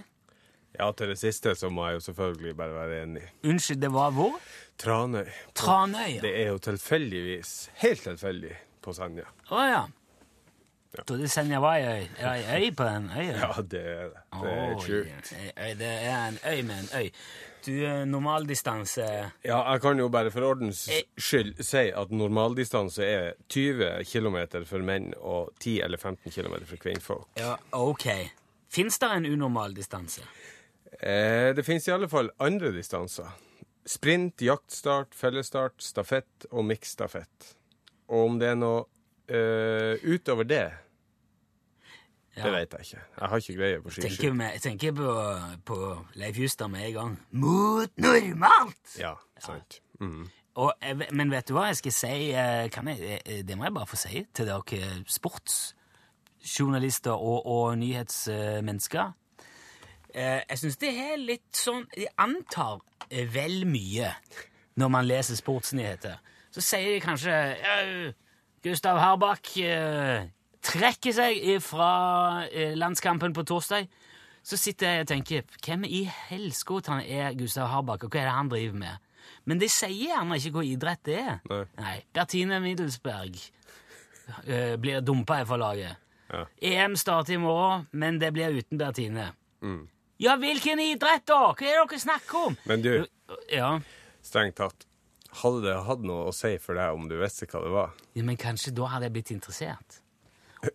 Ja, 0.81 0.89
til 0.97 1.11
det 1.13 1.19
siste 1.21 1.53
så 1.55 1.69
må 1.69 1.85
jeg 1.91 1.99
jo 1.99 2.03
selvfølgelig 2.09 2.55
bare 2.57 2.73
være 2.73 3.03
enig. 3.05 3.23
Unnskyld, 3.45 3.81
det 3.83 3.91
var 3.93 4.11
hvor? 4.17 4.33
Tranøy. 4.81 5.27
Tranøy. 5.55 6.15
ja. 6.15 6.21
Det 6.23 6.31
er 6.41 6.47
jo 6.55 6.57
tilfeldigvis, 6.57 7.51
helt 7.83 8.01
tilfeldig, 8.07 8.55
på 8.81 8.93
Senja. 8.97 9.27
Å 9.53 9.65
ja. 9.69 9.83
Trodde 11.07 11.29
Senja 11.31 11.59
var 11.63 11.77
ei 11.79 11.85
øy. 12.01 12.07
Er 12.19 12.33
det 12.33 12.47
ei 12.51 12.65
øy 12.65 12.73
på 12.75 12.83
den 12.89 13.05
øya? 13.13 13.35
Ja, 13.45 13.61
det 13.61 13.79
er 13.93 14.09
det. 14.09 14.23
Det 14.41 14.49
er 14.51 14.73
Oi, 14.73 14.81
sjukt. 14.83 15.29
ei 15.55 15.69
Det 15.79 15.91
er 16.09 16.17
en 16.27 16.39
øy 16.49 16.63
med 16.67 16.79
en 16.81 16.89
øy. 16.99 17.11
Du, 17.63 17.71
eh, 17.85 18.01
normaldistanse 18.09 19.05
Ja, 19.45 19.59
jeg 19.71 19.81
kan 19.85 19.99
jo 20.01 20.09
bare 20.09 20.31
for 20.33 20.41
ordens 20.49 20.87
Eh. 20.89 21.03
skyld 21.17 21.61
si 21.63 21.91
at 21.95 22.11
normaldistanse 22.11 23.05
er 23.05 23.33
20 23.47 24.03
km 24.03 24.65
for 24.65 24.79
menn 24.79 25.13
og 25.21 25.53
10 25.59 25.79
eller 25.85 25.97
15 25.97 26.31
km 26.31 26.65
for 26.65 26.75
kvinnfolk. 26.81 27.27
Ja, 27.37 27.55
ok. 27.71 28.07
Fins 28.69 28.97
det 28.99 29.11
en 29.11 29.25
unormal 29.25 29.73
distanse? 29.75 30.21
Eh, 30.99 31.55
det 31.55 31.63
finnes 31.65 31.87
i 31.87 31.91
alle 31.95 32.09
fall 32.11 32.29
andre 32.39 32.71
distanser. 32.75 33.27
Sprint, 33.87 34.41
jaktstart, 34.45 35.15
fellesstart, 35.17 35.73
stafett 35.81 36.45
og 36.51 36.65
miksstafett. 36.69 37.55
Og 38.11 38.25
om 38.27 38.39
det 38.41 38.47
er 38.51 38.55
noe 38.59 38.83
eh, 39.31 39.95
utover 40.03 40.43
det, 40.49 40.65
Ja. 42.35 42.43
det 42.45 42.51
vet 42.53 42.71
jeg 42.77 42.81
ikke. 42.85 42.99
Jeg 43.19 43.27
har 43.29 43.37
ikke 43.37 43.53
greie 43.57 43.81
på 43.83 43.89
skiskyting. 43.91 44.41
Jeg 44.41 44.61
tenker 44.63 44.91
på, 44.95 45.09
på 45.67 45.77
Leif 46.15 46.37
Juster 46.39 46.67
med 46.71 46.85
en 46.87 46.93
gang. 46.93 47.17
Mot 47.31 47.89
normalt! 47.97 48.95
Ja, 48.99 49.13
sant. 49.39 49.81
Mhm. 49.99 50.29
Og, 50.55 50.73
eh, 50.83 50.95
men 51.15 51.31
vet 51.31 51.47
du 51.47 51.53
hva 51.55 51.65
jeg 51.69 51.77
skal 51.79 51.91
si? 51.95 52.31
eh, 52.35 52.67
Kan 52.71 52.87
jeg, 52.91 53.21
eh, 53.25 53.41
det 53.47 53.55
må 53.57 53.63
jeg 53.67 53.73
bare 53.73 53.87
få 53.87 53.95
si 53.99 54.25
til 54.35 54.45
dere 54.47 55.03
sportsjournalister 55.07 57.11
og, 57.15 57.45
og 57.47 57.77
nyhetsmennesker. 57.79 59.11
Eh, 60.13 60.41
Jeg 60.49 60.57
syns 60.59 60.77
det 60.81 60.89
er 60.97 61.17
litt 61.17 61.55
sånn 61.55 61.85
De 61.95 62.07
antar 62.19 62.81
eh, 63.09 63.25
vel 63.31 63.63
mye 63.65 64.09
når 64.79 64.89
man 64.91 65.05
leser 65.07 65.35
sportsnyheter. 65.35 66.17
Så 66.51 66.61
sier 66.63 66.93
de 66.95 66.99
kanskje 67.03 67.33
Gustav 68.63 68.97
Harbakk 69.01 69.49
eh, 69.63 70.25
trekker 70.63 71.15
seg 71.15 71.41
fra 71.63 72.45
eh, 72.51 72.73
landskampen 72.77 73.33
på 73.35 73.43
torsdag. 73.47 73.87
Så 74.43 74.57
sitter 74.57 74.87
jeg 74.95 75.03
og 75.05 75.09
tenker 75.11 75.43
Hvem 75.65 75.83
i 75.85 76.03
helskotan 76.29 77.03
er 77.05 77.35
Gustav 77.37 77.67
Harbakk, 77.71 78.03
og 78.07 78.11
hva 78.15 78.21
er 78.23 78.29
det 78.29 78.35
han 78.37 78.49
driver 78.51 78.79
med? 78.83 79.07
Men 79.45 79.59
de 79.61 79.67
sier 79.69 80.07
gjerne 80.09 80.37
ikke 80.37 80.51
hvor 80.55 80.65
idrett 80.65 81.03
det 81.05 81.19
er. 81.21 81.39
Nei. 81.77 81.95
Bertine 82.13 82.59
Middelsberg 82.63 83.37
eh, 84.47 84.75
blir 84.81 85.01
dumpa 85.05 85.41
fra 85.45 85.57
laget. 85.61 85.97
Ja. 86.31 86.45
EM 86.61 86.95
starter 86.95 87.35
i 87.35 87.41
morgen, 87.41 87.87
men 87.91 88.19
det 88.21 88.31
blir 88.33 88.53
uten 88.61 88.79
Bertine. 88.79 89.31
Mm. 89.61 89.83
Ja, 90.21 90.35
hvilken 90.37 90.79
idrett, 90.83 91.25
da? 91.25 91.39
Hva 91.57 91.65
er 91.65 91.79
det 91.79 91.87
dere 91.89 91.99
snakker 92.03 92.47
om? 92.51 92.57
Men 92.69 92.83
du, 92.85 92.91
Ja, 93.49 93.71
strengt 94.21 94.59
tatt, 94.59 94.85
hadde 95.41 95.63
det 95.65 95.73
hatt 95.87 96.03
noe 96.05 96.27
å 96.29 96.33
si 96.35 96.51
for 96.61 96.77
deg 96.77 96.93
om 96.93 97.07
du 97.09 97.15
visste 97.17 97.47
hva 97.49 97.61
det 97.63 97.71
var? 97.73 97.95
ja 98.13 98.23
men 98.27 98.37
kanskje 98.37 98.73
da 98.77 98.89
hadde 98.91 99.07
jeg 99.07 99.15
blitt 99.15 99.31
interessert. 99.33 99.97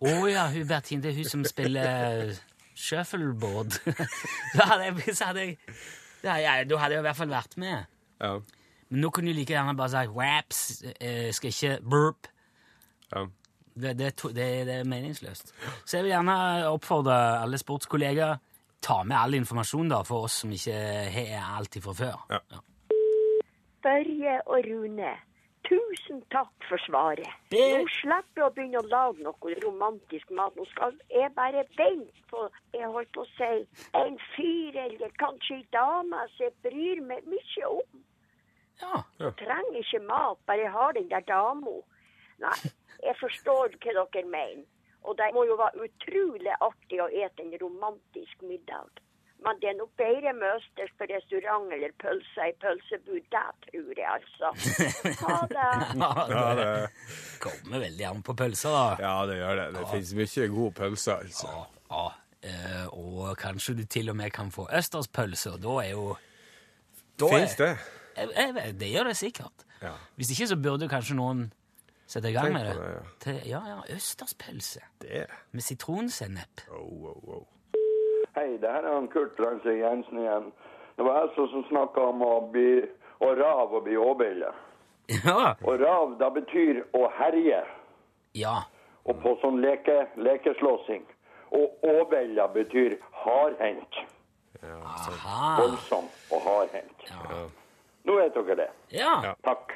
Å 0.01 0.15
ja, 0.27 0.49
hun 0.51 0.67
Bertine, 0.67 1.05
det 1.05 1.13
er 1.13 1.19
hun 1.21 1.29
som 1.31 1.45
spiller 1.47 2.33
shuffleboard. 2.75 3.77
da 4.59 4.67
hadde 4.73 4.89
jeg, 4.89 5.15
så 5.15 5.31
hadde 5.31 5.45
jeg 5.45 5.59
da, 6.25 6.35
ja, 6.43 6.57
Da 6.67 6.81
hadde 6.83 6.97
jeg 6.97 7.05
i 7.05 7.07
hvert 7.07 7.21
fall 7.21 7.31
vært 7.31 7.55
med. 7.63 7.87
Ja. 8.19 8.33
Men 8.91 9.05
nå 9.05 9.13
kunne 9.15 9.31
du 9.31 9.39
like 9.39 9.55
gjerne 9.55 9.77
bare 9.79 9.93
sagt 9.95 10.17
raps, 10.17 10.65
eh, 10.99 11.31
skal 11.37 11.55
ikke 11.55 11.77
burp. 11.87 12.33
ja. 13.15 13.29
Det, 13.77 13.91
det, 13.99 14.15
det, 14.33 14.45
det 14.65 14.75
er 14.81 14.87
meningsløst. 14.89 15.51
Så 15.85 15.99
jeg 15.99 16.07
vil 16.07 16.15
gjerne 16.15 16.37
oppfordre 16.71 17.13
alle 17.43 17.59
sportskollegaer 17.61 18.39
ta 18.81 19.03
med 19.05 19.17
all 19.19 19.35
informasjon 19.35 19.89
da, 19.89 20.03
for 20.05 20.25
oss 20.29 20.41
som 20.43 20.51
ikke 20.55 20.77
har 21.12 21.57
alt 21.59 21.79
fra 21.83 21.93
før. 21.95 22.27
Ja. 22.31 22.61
Børje 23.87 24.35
og 24.51 24.65
Rune, 24.67 25.12
tusen 25.67 26.23
takk 26.33 26.53
for 26.69 26.79
svaret. 26.87 27.29
Det- 27.51 27.79
Nå 27.79 27.87
slipper 28.01 28.43
jeg 28.43 28.47
å 28.47 28.55
begynne 28.55 28.81
å 28.83 28.89
lage 28.91 29.23
noe 29.23 29.55
romantisk 29.65 30.31
mat. 30.31 30.55
Nå 30.57 30.65
skal 30.71 30.93
jeg 31.11 31.35
bare 31.35 31.65
vente 31.77 32.23
på 32.31 32.49
jeg 32.75 32.87
holdt 32.91 33.12
på 33.12 33.23
å 33.25 33.31
si, 33.37 33.67
en 33.95 34.19
fyr 34.35 34.77
eller 34.87 35.11
kanskje 35.19 35.57
ei 35.59 35.67
dame 35.73 36.17
som 36.37 36.47
jeg 36.47 36.53
bryr 36.62 37.01
meg 37.03 37.25
mye 37.27 37.67
om. 37.71 38.03
Ja. 38.83 39.03
Trenger 39.31 39.79
ikke 39.81 40.03
mat, 40.07 40.39
bare 40.47 40.59
jeg 40.67 40.73
har 40.73 40.93
den 40.93 41.09
der 41.09 41.21
dama. 41.21 41.81
Nei, 42.39 42.59
jeg 43.03 43.17
forstår 43.17 43.71
hva 43.81 44.07
dere 44.12 44.25
mener. 44.29 44.65
Og 45.07 45.14
det 45.19 45.29
må 45.35 45.45
jo 45.47 45.55
være 45.61 45.87
utrolig 45.87 46.55
artig 46.61 46.99
å 47.03 47.07
ete 47.14 47.45
en 47.45 47.53
romantisk 47.62 48.40
middag. 48.42 48.88
Men 49.45 49.59
det 49.62 49.69
er 49.71 49.77
nok 49.79 49.90
bedre 50.01 50.33
med 50.35 50.57
østers 50.57 50.90
på 50.99 51.07
restaurant 51.11 51.69
eller 51.77 51.92
pølse 52.03 52.47
i 52.51 52.55
pølsebud. 52.62 53.27
Det 53.31 53.42
tror 53.69 54.01
jeg, 54.01 54.09
altså. 54.16 54.51
Ha 55.21 55.37
det. 55.53 55.66
Ja, 56.01 56.47
det, 56.59 56.69
Kommer 57.45 57.85
veldig 57.85 58.07
an 58.09 58.23
på 58.27 58.35
pølser, 58.40 58.75
da. 58.75 58.87
ja, 59.05 59.12
det 59.31 59.37
gjør 59.38 59.61
det. 59.61 59.66
Det 59.77 59.85
finnes 59.92 60.14
mye 60.19 60.49
god 60.57 60.73
pølse, 60.81 61.19
altså. 61.21 61.53
Ja, 61.53 61.66
ja. 61.92 62.07
Eh, 62.47 62.87
og 62.95 63.37
kanskje 63.40 63.75
du 63.79 63.85
til 63.90 64.11
og 64.12 64.16
med 64.19 64.31
kan 64.35 64.51
få 64.55 64.66
østerspølse, 64.81 65.55
og 65.57 65.62
da 65.66 65.77
er 65.85 65.92
jo 65.92 66.09
er- 66.16 67.31
Fins 67.37 67.55
det? 67.61 67.71
Jeg, 68.16 68.29
jeg, 68.37 68.75
det 68.81 68.90
gjør 68.92 69.09
det 69.12 69.16
sikkert. 69.21 69.64
Ja. 69.83 69.92
Hvis 70.16 70.31
ikke 70.33 70.47
så 70.49 70.57
burde 70.57 70.88
kanskje 70.88 71.16
noen 71.19 71.47
sette 72.07 72.29
i 72.31 72.33
gang 72.37 72.53
med 72.53 72.66
det. 72.66 72.75
det, 72.77 72.90
ja. 72.92 73.01
Til, 73.25 73.40
ja, 73.51 73.61
ja, 73.73 73.79
østerspølse 73.95 74.81
Det. 75.03 75.27
med 75.53 75.61
sitronsennep. 75.62 76.61
Oh, 76.71 77.11
oh, 77.11 77.29
oh. 77.37 77.47
Hei, 78.37 78.53
det 78.61 78.69
her 78.71 78.85
er 78.85 78.95
han 78.95 79.09
Kurt 79.09 79.38
Ransøy 79.40 79.79
Jensen 79.81 80.19
igjen. 80.21 80.53
Det 80.97 81.05
var 81.05 81.21
jeg 81.23 81.49
som 81.53 81.64
snakka 81.71 82.01
om 82.12 82.23
å 82.23 82.35
bli 82.53 82.83
å 83.25 83.31
rave 83.38 83.77
og 83.81 83.85
bli 83.85 83.97
åbille. 83.97 84.51
Ja. 85.25 85.55
Og 85.62 85.81
rav, 85.81 86.16
da 86.21 86.29
betyr 86.35 86.83
å 86.92 87.07
herje. 87.19 87.62
ja. 88.35 88.57
Og 89.07 89.21
på 89.23 89.37
sånn 89.38 89.61
leke, 89.62 90.09
lekeslåssing. 90.19 91.05
Og 91.55 91.85
åbilla 91.87 92.49
betyr 92.51 92.97
hardhendt. 93.23 94.01
Ja, 94.62 94.81
Voldsom 95.61 96.09
og 96.35 96.40
hardhendt. 96.42 97.05
Nå 98.05 98.16
vet 98.19 98.35
dere 98.35 98.57
det. 98.59 98.66
Ja. 98.90 99.12
Ja. 99.29 99.35
Takk. 99.47 99.71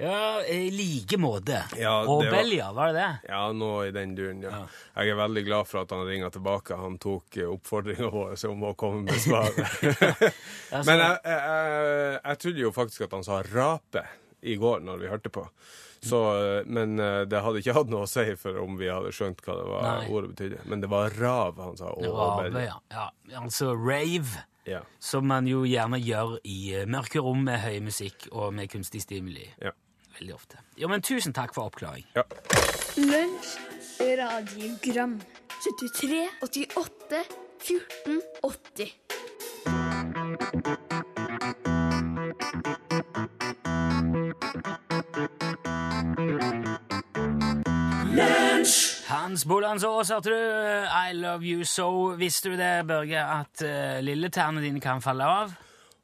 Ja 0.00 0.44
I 0.48 0.70
like 0.70 1.18
måte. 1.20 1.62
Ja, 1.78 1.98
og 2.04 2.24
var- 2.24 2.30
Belgia, 2.30 2.72
var 2.72 2.92
det 2.92 3.00
det? 3.00 3.32
Ja, 3.32 3.42
nå 3.52 3.70
i 3.86 3.90
den 3.94 4.14
duren, 4.18 4.42
ja. 4.42 4.64
Jeg 4.96 5.12
er 5.12 5.20
veldig 5.20 5.44
glad 5.46 5.68
for 5.68 5.82
at 5.82 5.92
han 5.94 6.06
ringer 6.06 6.30
tilbake. 6.30 6.76
Han 6.76 6.98
tok 7.02 7.36
eh, 7.36 7.50
oppfordringa 7.50 8.10
vår 8.12 8.34
om 8.50 8.66
å 8.70 8.74
komme 8.74 9.04
med 9.10 9.20
svar. 9.20 9.52
Altså, 10.72 10.88
Men 10.88 11.00
jeg, 11.02 11.16
jeg, 11.28 12.20
jeg, 12.24 12.38
trodde 12.40 12.62
jo 12.62 12.70
faktisk 12.72 13.02
at 13.04 13.12
han 13.12 13.24
sa 13.26 13.42
rape 13.44 14.06
i 14.40 14.54
går 14.56 14.80
når 14.86 15.02
vi 15.02 15.10
hørte 15.10 15.32
på. 15.32 15.44
Så, 16.02 16.18
eh, 16.34 16.62
men 16.66 16.98
eh, 16.98 17.20
det 17.30 17.42
hadde 17.44 17.60
ikke 17.62 17.74
hatt 17.76 17.90
noe 17.92 18.06
å 18.06 18.10
si 18.10 18.24
for 18.40 18.56
om 18.62 18.78
vi 18.80 18.88
hadde 18.90 19.12
skjønt 19.14 19.42
hva 19.44 19.58
det 19.58 19.66
var 19.70 20.08
ordet 20.08 20.32
betydde. 20.32 20.62
Men 20.70 20.82
det 20.82 20.90
var 20.90 21.14
rav 21.20 21.60
han 21.62 21.76
sa. 21.78 21.92
Og 21.92 22.08
Rave, 22.16 22.64
ja. 22.64 22.80
ja. 22.90 23.04
Altså 23.42 23.70
rave, 23.76 24.42
Ja. 24.66 24.80
som 25.00 25.26
man 25.26 25.46
jo 25.46 25.64
gjerne 25.66 25.98
gjør 25.98 26.36
i 26.44 26.74
eh, 26.74 26.86
mørke 26.86 27.18
rom 27.18 27.42
med 27.44 27.58
høy 27.64 27.80
musikk 27.82 28.28
og 28.30 28.54
med 28.54 28.68
kunstig 28.70 29.02
stimuli. 29.02 29.48
Ja. 29.62 29.70
Veldig 30.18 30.34
ofte. 30.34 30.56
Jo, 30.78 30.88
men 30.92 31.02
tusen 31.02 31.32
takk 31.32 31.54
for 31.54 31.64
oppklaring. 31.70 32.04
ja. 32.14 32.22
Lunsj, 32.96 33.56
radiogram 34.00 35.20
73, 35.62 36.28
88, 36.42 37.24
14, 37.64 38.20
80 38.42 38.92
Hans 49.32 49.46
Bollandsås, 49.48 50.10
hørte 50.12 50.28
du? 50.28 50.40
I 51.08 51.14
love 51.16 51.40
you 51.40 51.64
so. 51.64 51.86
Visste 52.20 52.50
du 52.52 52.56
det, 52.60 52.82
Børge, 52.84 53.16
at 53.16 53.62
uh, 53.64 54.00
lilletærne 54.04 54.60
dine 54.60 54.80
kan 54.84 54.98
falle 55.00 55.24
av? 55.24 55.54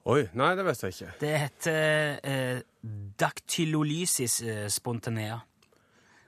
Oi, 0.08 0.22
nei, 0.32 0.46
det 0.56 0.64
visste 0.64 0.88
jeg 0.88 0.94
ikke. 0.94 1.08
Det 1.20 1.32
heter 1.42 2.22
uh, 2.24 2.62
dactylolysis 3.20 4.38
uh, 4.46 4.62
spontanea. 4.72 5.36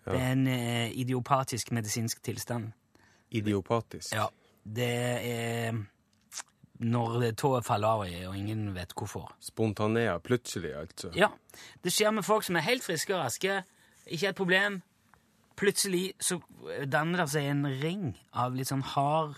Det 0.05 0.19
er 0.19 0.35
en 0.35 0.45
uh, 0.45 0.91
idiopatisk 0.93 1.73
medisinsk 1.73 2.21
tilstand. 2.21 2.69
Idiopatisk. 3.33 4.13
Ja, 4.13 4.29
det 4.61 4.93
er 5.31 5.81
når 6.85 7.31
tåa 7.41 7.63
faller 7.65 7.97
av, 7.97 8.05
og 8.29 8.37
ingen 8.37 8.75
vet 8.77 8.93
hvorfor. 8.93 9.33
Spontanea. 9.41 10.19
Plutselig, 10.21 10.77
altså. 10.85 11.15
Ja, 11.17 11.33
det 11.81 11.97
skjer 11.97 12.13
med 12.13 12.29
folk 12.29 12.45
som 12.45 12.61
er 12.61 12.69
helt 12.69 12.85
friske 12.85 13.17
og 13.17 13.25
raske. 13.25 13.63
Ikke 14.05 14.35
et 14.35 14.45
problem. 14.45 14.83
Plutselig 15.61 16.15
så 16.25 16.39
danner 16.89 17.25
det 17.25 17.31
seg 17.35 17.49
en 17.51 17.67
ring 17.83 18.05
av 18.33 18.55
litt 18.57 18.71
sånn 18.71 18.85
hard, 18.95 19.37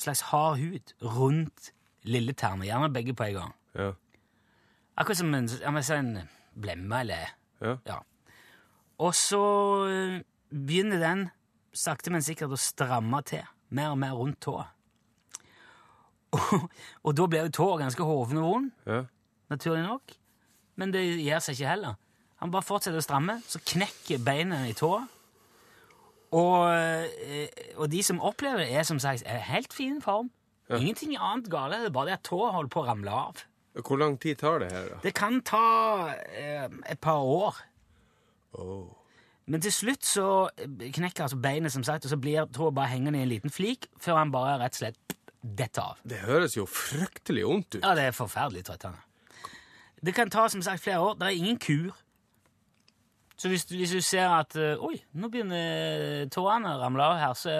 slags 0.00 0.24
hard 0.32 0.58
hud 0.58 0.94
rundt 1.04 1.70
lilletærne, 2.08 2.66
gjerne 2.66 2.88
begge 2.94 3.14
på 3.14 3.28
en 3.28 3.36
gang. 3.36 3.52
Ja. 3.78 3.90
Akkurat 4.98 5.20
som 5.20 5.34
en, 5.36 5.46
en 5.46 6.10
blemme, 6.58 7.00
eller 7.04 7.36
Ja. 7.60 7.76
Ja. 7.86 7.98
Og 9.00 9.14
så 9.14 9.40
øh, 9.88 10.18
begynner 10.50 10.98
den 11.00 11.22
sakte, 11.72 12.10
men 12.10 12.22
sikkert 12.24 12.52
å 12.52 12.58
stramme 12.60 13.22
til 13.24 13.44
mer 13.70 13.92
og 13.94 13.98
mer 14.02 14.12
rundt 14.16 14.40
tåa. 14.44 14.66
Og, 16.30 16.66
og 17.02 17.14
da 17.18 17.24
blir 17.26 17.46
jo 17.48 17.50
tåa 17.56 17.78
ganske 17.80 18.04
hoven 18.06 18.38
og 18.38 18.44
vond, 18.46 18.68
Ja. 18.86 19.00
naturlig 19.50 19.82
nok. 19.82 20.12
Men 20.78 20.92
det 20.94 21.00
gjør 21.24 21.40
seg 21.42 21.56
ikke 21.58 21.70
heller. 21.72 21.96
Han 22.38 22.52
bare 22.54 22.62
fortsetter 22.62 23.00
å 23.00 23.02
stramme, 23.04 23.40
så 23.50 23.58
knekker 23.66 24.22
beinet 24.24 24.68
i 24.70 24.76
tåa. 24.78 25.00
Og, 26.30 26.74
eh, 26.74 27.48
og 27.76 27.90
de 27.90 28.02
som 28.06 28.20
opplever 28.22 28.62
det, 28.62 28.68
er 28.76 28.86
som 28.86 29.00
sagt 29.02 29.24
er 29.26 29.40
i 29.40 29.48
helt 29.50 29.72
fin 29.74 29.98
form. 30.02 30.30
Ingenting 30.70 31.16
annet 31.18 31.50
galt, 31.50 31.74
det 31.74 31.88
er 31.88 31.94
bare 31.94 32.12
det 32.12 32.20
at 32.20 32.28
tåa 32.28 32.52
holder 32.54 32.70
på 32.70 32.84
å 32.84 32.86
ramle 32.86 33.10
av. 33.10 33.42
Hvor 33.80 33.98
lang 33.98 34.16
tid 34.22 34.38
tar 34.38 34.62
det 34.62 34.70
her, 34.70 34.86
da? 34.92 35.00
Det 35.02 35.12
kan 35.14 35.40
ta 35.46 36.14
eh, 36.14 36.68
et 36.90 37.00
par 37.02 37.22
år. 37.26 37.58
Men 39.50 39.62
til 39.62 39.74
slutt 39.74 40.06
så 40.06 40.28
knekker 40.60 41.26
altså 41.26 41.38
beinet, 41.42 41.74
som 41.74 41.82
sagt, 41.86 42.06
og 42.06 42.12
så 42.12 42.18
blir 42.22 42.46
tåa 42.54 42.70
bare 42.74 42.92
hengende 42.92 43.18
i 43.18 43.26
en 43.26 43.30
liten 43.30 43.50
flik, 43.50 43.88
før 43.98 44.20
han 44.20 44.34
bare 44.34 44.58
rett 44.62 44.78
og 44.78 44.82
slett 44.84 45.16
detter 45.40 45.94
av. 45.94 46.02
Det 46.06 46.20
høres 46.22 46.54
jo 46.58 46.66
fryktelig 46.68 47.46
vondt 47.48 47.78
ut. 47.78 47.82
Ja, 47.82 47.94
det 47.98 48.10
er 48.10 48.14
forferdelig 48.14 48.66
trøttende. 48.68 49.02
Det 50.00 50.14
kan 50.16 50.30
ta 50.32 50.46
som 50.48 50.62
sagt 50.64 50.82
flere 50.84 51.00
år. 51.00 51.18
Det 51.20 51.28
er 51.28 51.36
ingen 51.36 51.58
kur. 51.60 51.96
Så 53.40 53.48
hvis 53.48 53.64
du, 53.64 53.74
hvis 53.80 53.94
du 53.96 54.02
ser 54.04 54.28
at 54.36 54.52
eh, 54.60 54.76
Oi, 54.84 54.98
nå 55.16 55.30
begynner 55.32 56.26
tårene 56.32 56.74
å 56.74 56.80
ramle 56.82 57.06
av 57.06 57.20
her, 57.22 57.36
så 57.38 57.52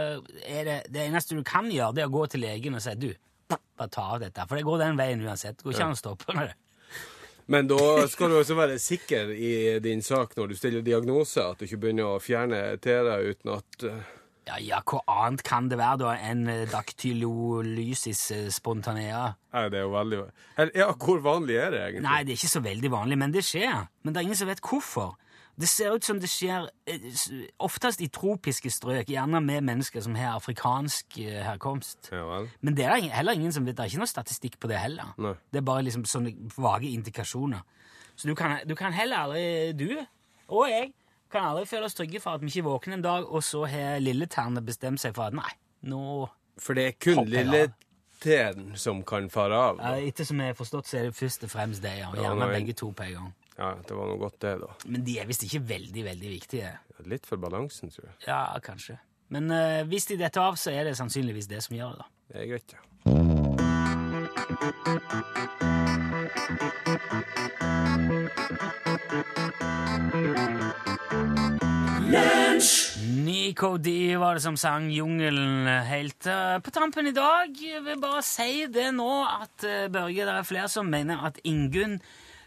er 0.45 0.67
det 0.69 0.79
det 0.93 1.07
eneste 1.07 1.39
du 1.39 1.41
kan 1.47 1.71
gjøre, 1.73 1.95
det 1.97 2.05
er 2.05 2.11
å 2.11 2.17
gå 2.19 2.27
til 2.29 2.45
legen 2.45 2.77
og 2.77 2.85
si 2.85 2.93
du, 3.01 3.09
bare 3.49 3.89
ta 3.89 4.11
av 4.13 4.21
dette. 4.21 4.45
For 4.45 4.61
det 4.61 4.67
går 4.69 4.83
den 4.83 5.01
veien 5.01 5.25
uansett. 5.25 5.57
Det 5.57 5.65
går 5.65 5.79
ikke 5.79 5.87
an 5.89 5.97
å 5.97 6.01
stoppe 6.03 6.37
med 6.37 6.51
det. 6.51 6.59
Men 7.51 7.67
da 7.67 8.07
skal 8.07 8.31
du 8.31 8.37
også 8.39 8.55
være 8.55 8.77
sikker 8.79 9.33
i 9.35 9.53
din 9.83 10.05
sak 10.07 10.37
når 10.39 10.53
du 10.53 10.59
stiller 10.59 10.85
diagnose, 10.87 11.43
at 11.43 11.59
du 11.59 11.67
ikke 11.67 11.81
begynner 11.83 12.13
å 12.13 12.21
fjerne 12.23 12.61
tæra 12.83 13.17
uten 13.25 13.57
at 13.57 13.87
eh, 13.89 14.13
Ja, 14.51 14.59
ja, 14.63 14.79
hva 14.87 15.01
annet 15.25 15.43
kan 15.47 15.67
det 15.73 15.81
være 15.81 16.03
da 16.05 16.13
enn 16.29 16.45
eh, 16.47 16.63
dactylolysis 16.71 18.23
eh, 18.37 18.45
spontanea? 18.55 19.25
Nei, 19.57 19.65
det 19.73 19.81
er 19.81 19.89
jo 19.89 19.97
veldig 19.97 20.21
Ja, 20.77 20.93
hvor 20.93 21.25
vanlig 21.25 21.59
er 21.59 21.75
det 21.75 21.83
egentlig? 21.89 22.07
Nei, 22.07 22.21
det 22.23 22.37
er 22.37 22.39
ikke 22.39 22.53
så 22.53 22.63
veldig 22.69 22.93
vanlig, 22.95 23.19
men 23.25 23.35
det 23.35 23.43
skjer. 23.49 23.89
Men 24.05 24.15
det 24.15 24.23
er 24.23 24.29
ingen 24.29 24.43
som 24.45 24.53
vet 24.53 24.63
hvorfor. 24.63 25.17
Det 25.61 25.69
ser 25.69 25.95
ut 25.97 26.05
som 26.05 26.21
det 26.21 26.29
skjer 26.31 26.69
eh, 26.89 27.09
oftest 27.61 28.01
i 28.01 28.09
tropiske 28.09 28.71
strøk, 28.73 29.11
gjerne 29.13 29.41
med 29.45 29.65
mennesker 29.67 30.01
som 30.05 30.15
har 30.17 30.37
afrikansk 30.39 31.19
eh, 31.21 31.41
herkomst. 31.45 32.09
Ja 32.13 32.23
vel. 32.29 32.49
Men 32.61 32.77
det 32.79 32.87
er 32.87 33.03
heller 33.13 33.37
ingen 33.37 33.53
som 33.53 33.67
vet. 33.67 33.77
Det 33.77 33.85
er 33.85 33.93
ikke 33.93 34.05
noe 34.05 34.13
statistikk 34.13 34.57
på 34.63 34.71
det 34.71 34.79
heller. 34.81 35.13
Nei. 35.21 35.35
Det 35.53 35.61
er 35.61 35.67
bare 35.67 35.85
liksom 35.89 36.07
sånne 36.09 36.33
vage 36.57 36.89
indikasjoner. 36.89 37.61
Så 38.17 38.29
du 38.29 38.35
kan, 38.37 38.59
du 38.69 38.75
kan 38.77 38.93
heller 38.93 39.27
aldri, 39.27 39.73
du 39.73 39.99
og 40.51 40.67
jeg, 40.69 40.93
kan 41.31 41.45
aldri 41.53 41.67
føle 41.71 41.87
oss 41.87 41.95
trygge 41.95 42.21
for 42.21 42.35
at 42.35 42.43
vi 42.43 42.49
ikke 42.51 42.67
våkner 42.67 42.97
en 42.99 43.05
dag, 43.05 43.29
og 43.29 43.45
så 43.47 43.63
har 43.71 44.01
lilletærne 44.03 44.65
bestemt 44.67 45.01
seg 45.01 45.15
for 45.15 45.29
at 45.31 45.37
nei, 45.37 45.53
nå 45.87 46.27
For 46.59 46.75
det 46.75 46.87
er 46.89 46.97
kun 46.99 47.23
lille 47.31 47.69
Tern 48.21 48.75
som 48.77 48.99
kan 49.07 49.31
fare 49.33 49.57
av. 49.57 49.79
Ja. 49.81 49.95
Etter 50.11 50.27
som 50.29 50.41
jeg 50.43 50.53
har 50.53 50.59
forstått, 50.59 50.91
så 50.91 50.99
er 50.99 51.07
det 51.09 51.15
først 51.17 51.47
og 51.47 51.53
fremst 51.55 51.81
det, 51.81 51.95
ja. 52.03 52.11
Og 52.11 52.19
Ja, 52.19 52.27
gjerne 52.27 52.45
nei. 52.51 52.59
begge 52.59 52.75
to 52.77 52.91
på 52.93 53.07
en 53.07 53.15
gang. 53.15 53.31
Ja, 53.59 53.75
det 53.87 53.97
var 53.97 54.09
noe 54.09 54.21
godt, 54.21 54.39
det, 54.45 54.55
da. 54.63 54.71
Men 54.87 55.05
de 55.07 55.19
er 55.21 55.29
visst 55.29 55.45
ikke 55.47 55.63
veldig, 55.69 56.05
veldig 56.07 56.31
viktige. 56.33 56.71
Litt 57.11 57.27
for 57.29 57.41
balansen, 57.41 57.93
tror 57.93 58.07
jeg. 58.09 58.17
Ja, 58.29 58.45
kanskje. 58.65 58.99
Men 59.31 59.51
uh, 59.53 59.83
hvis 59.91 60.09
de 60.11 60.19
detter 60.21 60.43
av, 60.43 60.59
så 60.59 60.73
er 60.75 60.89
det 60.89 60.97
sannsynligvis 60.99 61.51
det 61.51 61.63
som 61.67 61.77
gjør 61.77 61.95
det, 61.95 62.05
da. 62.05 62.07
Det 62.31 62.45
er 62.45 62.51
greit, 62.55 62.77
ja. 62.77 62.81
Nico 73.51 73.77
D 73.79 74.17
var 74.19 74.35
det 74.35 74.43
som 74.43 74.57
sang 74.59 74.89
Jungelen 74.91 75.69
helt 75.87 76.27
eh, 76.27 76.59
på 76.63 76.73
tampen 76.75 77.07
i 77.11 77.15
dag. 77.15 77.55
Jeg 77.55 77.83
vil 77.87 78.01
bare 78.03 78.23
si 78.27 78.67
det 78.71 78.89
nå 78.97 79.11
at 79.27 79.67
eh, 79.67 79.89
Børge, 79.93 80.27
det 80.27 80.35
er 80.35 80.49
flere 80.49 80.69
som 80.71 80.91
mener 80.91 81.23
at 81.29 81.39
Ingunn 81.45 81.99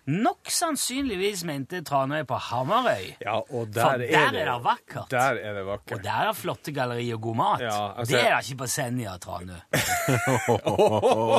nok 0.06 0.50
sannsynligvis 0.52 1.44
mente 1.48 1.80
Tranøy 1.86 2.24
på 2.28 2.36
Hamarøy. 2.50 3.14
Ja, 3.24 3.38
og 3.40 3.70
der, 3.74 3.82
For 3.82 3.98
der 4.02 4.18
er 4.20 4.32
det, 4.36 4.46
det 4.48 4.58
vakkert. 4.64 5.12
Der 5.12 5.40
er 5.40 5.54
det 5.58 5.66
vakkert. 5.66 5.98
Og 5.98 6.04
der 6.04 6.28
er 6.30 6.34
flotte 6.38 6.72
galleri 6.76 7.08
og 7.16 7.22
god 7.22 7.36
mat. 7.36 7.62
Ja, 7.62 7.94
altså- 8.00 8.16
det 8.16 8.24
er 8.28 8.36
det 8.36 8.50
ikke 8.50 8.58
på 8.64 8.68
Senja, 8.68 9.18
Tranøy. 9.18 9.60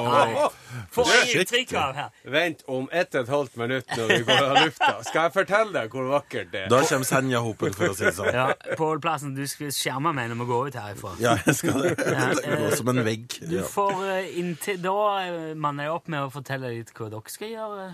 Nei. 0.04 0.48
Får 0.94 1.10
jeg 1.12 1.36
inntrykk 1.40 1.74
av 1.78 1.94
her. 1.94 2.10
Vent 2.24 2.62
om 2.68 2.88
ett 2.92 3.14
og 3.14 3.20
et 3.22 3.28
halvt 3.28 3.56
minutt 3.56 3.86
når 3.96 4.06
vi 4.14 4.18
går 4.28 4.42
av 4.48 4.56
lufta. 4.64 4.92
Skal 5.04 5.22
jeg 5.28 5.32
fortelle 5.36 5.72
deg 5.76 5.90
hvor 5.94 6.08
vakkert 6.10 6.50
det 6.52 6.64
er? 6.64 6.68
Da 6.72 6.80
kommer 6.88 7.08
Senja-hopen, 7.08 7.74
for 7.76 7.92
å 7.92 7.96
si 7.98 8.04
det 8.08 8.14
sånn. 8.16 8.32
Ja, 8.34 8.46
Pål 8.78 9.00
Plassen, 9.04 9.34
du 9.36 9.44
skal 9.50 9.72
skjerme 9.74 10.14
meg 10.16 10.30
når 10.32 10.40
vi 10.42 10.48
går 10.50 10.66
ut 10.72 10.80
herifra. 10.80 11.14
Ja, 11.22 11.36
jeg 11.46 11.54
skal 11.60 11.82
det. 11.84 11.94
Ja, 11.98 12.30
Det 12.34 12.44
eh, 12.48 12.56
går 12.64 12.76
som 12.80 12.88
en 12.94 13.04
vegg. 13.06 13.38
Du 13.50 13.58
får 13.68 14.02
eh, 14.08 14.38
inntil 14.40 14.80
Da 14.82 14.96
eh, 15.24 15.54
manner 15.54 15.88
jeg 15.88 15.94
opp 15.94 16.08
med 16.12 16.26
å 16.26 16.32
fortelle 16.32 16.72
litt 16.74 16.92
hva 16.96 17.10
dere 17.12 17.32
skal 17.32 17.52
gjøre. 17.52 17.86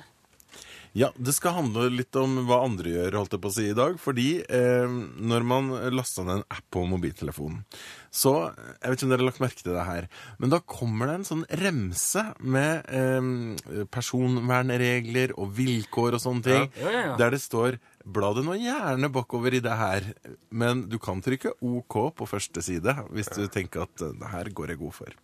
Ja, 0.99 1.13
det 1.15 1.33
skal 1.37 1.55
handle 1.55 1.85
litt 1.95 2.17
om 2.19 2.41
hva 2.49 2.65
andre 2.67 2.91
gjør, 2.91 3.15
holdt 3.21 3.37
jeg 3.37 3.43
på 3.45 3.51
å 3.53 3.55
si 3.55 3.67
i 3.71 3.77
dag. 3.79 3.95
Fordi 4.03 4.29
eh, 4.43 4.91
når 5.23 5.45
man 5.47 5.69
laster 5.95 6.27
ned 6.27 6.41
en 6.41 6.47
app 6.51 6.67
på 6.75 6.83
mobiltelefonen, 6.91 7.63
så 8.11 8.33
Jeg 8.83 8.91
vet 8.91 8.97
ikke 8.99 9.07
om 9.07 9.11
dere 9.13 9.23
har 9.23 9.29
lagt 9.29 9.43
merke 9.45 9.63
til 9.63 9.77
det 9.77 9.85
her, 9.87 10.07
men 10.43 10.51
da 10.51 10.59
kommer 10.67 11.07
det 11.07 11.15
en 11.21 11.27
sånn 11.29 11.45
remse 11.61 12.25
med 12.43 12.89
eh, 12.91 13.85
personvernregler 13.87 15.35
og 15.39 15.53
vilkår 15.57 16.17
og 16.19 16.23
sånne 16.25 16.43
ting, 16.47 16.67
Ja, 16.83 16.91
ja, 16.91 17.03
ja. 17.11 17.17
der 17.21 17.37
det 17.37 17.43
står 17.45 17.79
Bla 18.11 18.33
det 18.35 18.43
nå 18.47 18.55
gjerne 18.57 19.11
bakover 19.13 19.53
i 19.55 19.61
det 19.63 19.75
her, 19.77 20.07
men 20.51 20.87
du 20.89 20.97
kan 20.99 21.21
trykke 21.23 21.53
OK 21.61 21.99
på 22.17 22.27
første 22.27 22.63
side 22.65 22.95
hvis 23.13 23.29
du 23.37 23.45
tenker 23.53 23.85
at 23.85 24.03
eh, 24.07 24.15
det 24.19 24.31
her 24.33 24.51
går 24.57 24.73
jeg 24.75 24.81
god 24.81 24.97
for. 24.97 25.19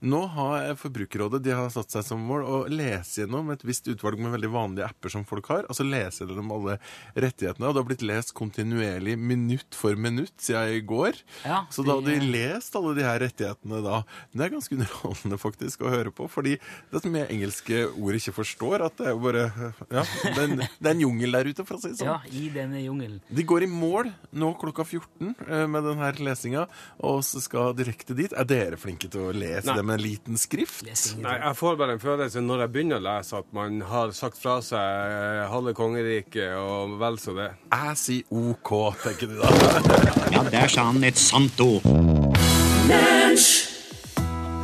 Nå 0.00 0.20
har 0.30 0.74
Forbrukerrådet 0.78 1.40
de 1.42 1.54
har 1.56 1.70
satt 1.74 1.90
seg 1.90 2.04
som 2.06 2.22
mål 2.22 2.44
å 2.46 2.58
lese 2.70 3.24
gjennom 3.24 3.50
et 3.50 3.64
visst 3.66 3.88
utvalg 3.90 4.20
med 4.22 4.30
veldig 4.36 4.50
vanlige 4.52 4.86
apper 4.86 5.10
som 5.10 5.24
folk 5.26 5.48
har. 5.50 5.66
Altså 5.66 5.86
lese 5.86 6.22
gjennom 6.22 6.52
alle 6.54 6.76
rettighetene. 7.16 7.66
Og 7.66 7.74
det 7.74 7.82
har 7.82 7.88
blitt 7.88 8.04
lest 8.06 8.34
kontinuerlig 8.38 9.16
minutt 9.18 9.74
for 9.74 9.98
minutt 9.98 10.36
siden 10.42 10.76
i 10.76 10.84
går. 10.86 11.18
Ja, 11.42 11.64
så 11.74 11.82
da 11.86 11.96
hadde 11.98 12.14
de 12.14 12.30
lest 12.30 12.76
alle 12.78 12.94
de 12.98 13.06
her 13.06 13.18
rettighetene 13.24 13.80
da. 13.82 14.02
Men 14.30 14.42
det 14.42 14.46
er 14.46 14.54
ganske 14.54 14.76
underholdende 14.78 15.40
faktisk 15.42 15.82
å 15.82 15.92
høre 15.92 16.14
på, 16.14 16.28
fordi 16.30 16.54
det 16.92 17.02
som 17.02 17.18
jeg 17.18 17.30
engelske 17.34 17.82
ord 17.90 18.20
ikke 18.20 18.36
forstår, 18.38 18.86
at 18.86 18.98
det 19.00 19.10
er 19.10 19.16
jo 19.16 19.22
bare 19.24 19.44
Ja, 19.48 20.04
det 20.04 20.32
er 20.36 20.44
en, 20.44 20.62
det 20.62 20.86
er 20.86 20.94
en 20.94 21.02
jungel 21.02 21.38
der 21.38 21.50
ute, 21.50 21.66
for 21.66 21.78
å 21.78 21.82
si 21.82 21.92
det 21.92 22.00
sånn. 22.00 22.12
Ja, 22.12 22.18
i 22.30 22.46
denne 22.54 22.84
jungelen. 22.84 23.18
De 23.34 23.46
går 23.48 23.66
i 23.66 23.70
mål 23.70 24.12
nå 24.38 24.52
klokka 24.60 24.86
14 24.86 25.34
eh, 25.48 25.66
med 25.70 25.86
denne 25.88 26.12
lesinga, 26.22 26.66
og 27.02 27.20
så 27.26 27.42
skal 27.42 27.74
direkte 27.78 28.16
dit. 28.18 28.32
Er 28.38 28.46
dere 28.48 28.78
flinke 28.80 29.10
til 29.10 29.28
å 29.28 29.34
lese 29.34 29.66
Nei. 29.72 29.78
det 29.80 29.87
med 29.88 29.98
en 29.98 30.04
liten 30.04 30.40
skrift? 30.40 30.84
Nei, 31.22 31.34
jeg 31.40 31.56
får 31.58 31.78
bare 31.80 31.96
en 31.96 32.02
følelse 32.02 32.42
når 32.44 32.64
jeg 32.64 32.72
begynner 32.76 33.00
å 33.00 33.06
lese 33.08 33.38
at 33.40 33.48
man 33.56 33.80
har 33.88 34.12
sagt 34.16 34.40
fra 34.40 34.58
seg 34.64 34.78
eh, 34.78 35.44
halve 35.52 35.74
kongeriket 35.78 36.56
og 36.60 36.98
vel 37.00 37.18
så 37.22 37.34
det. 37.38 37.50
Jeg 37.72 38.00
sier 38.02 38.34
OK, 38.42 38.72
tenker 39.04 39.32
de 39.32 39.40
da. 39.40 39.52
Ja, 40.34 40.44
der 40.52 40.68
sa 40.72 40.88
han 40.90 41.04
et 41.08 41.20
sant 41.20 41.60
ord. 41.64 41.86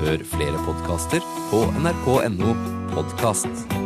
Hør 0.05 0.27
flere 0.35 0.61
podkaster 0.67 1.25
på 1.53 1.65
nrk.no 1.81 2.53
podkast. 2.95 3.84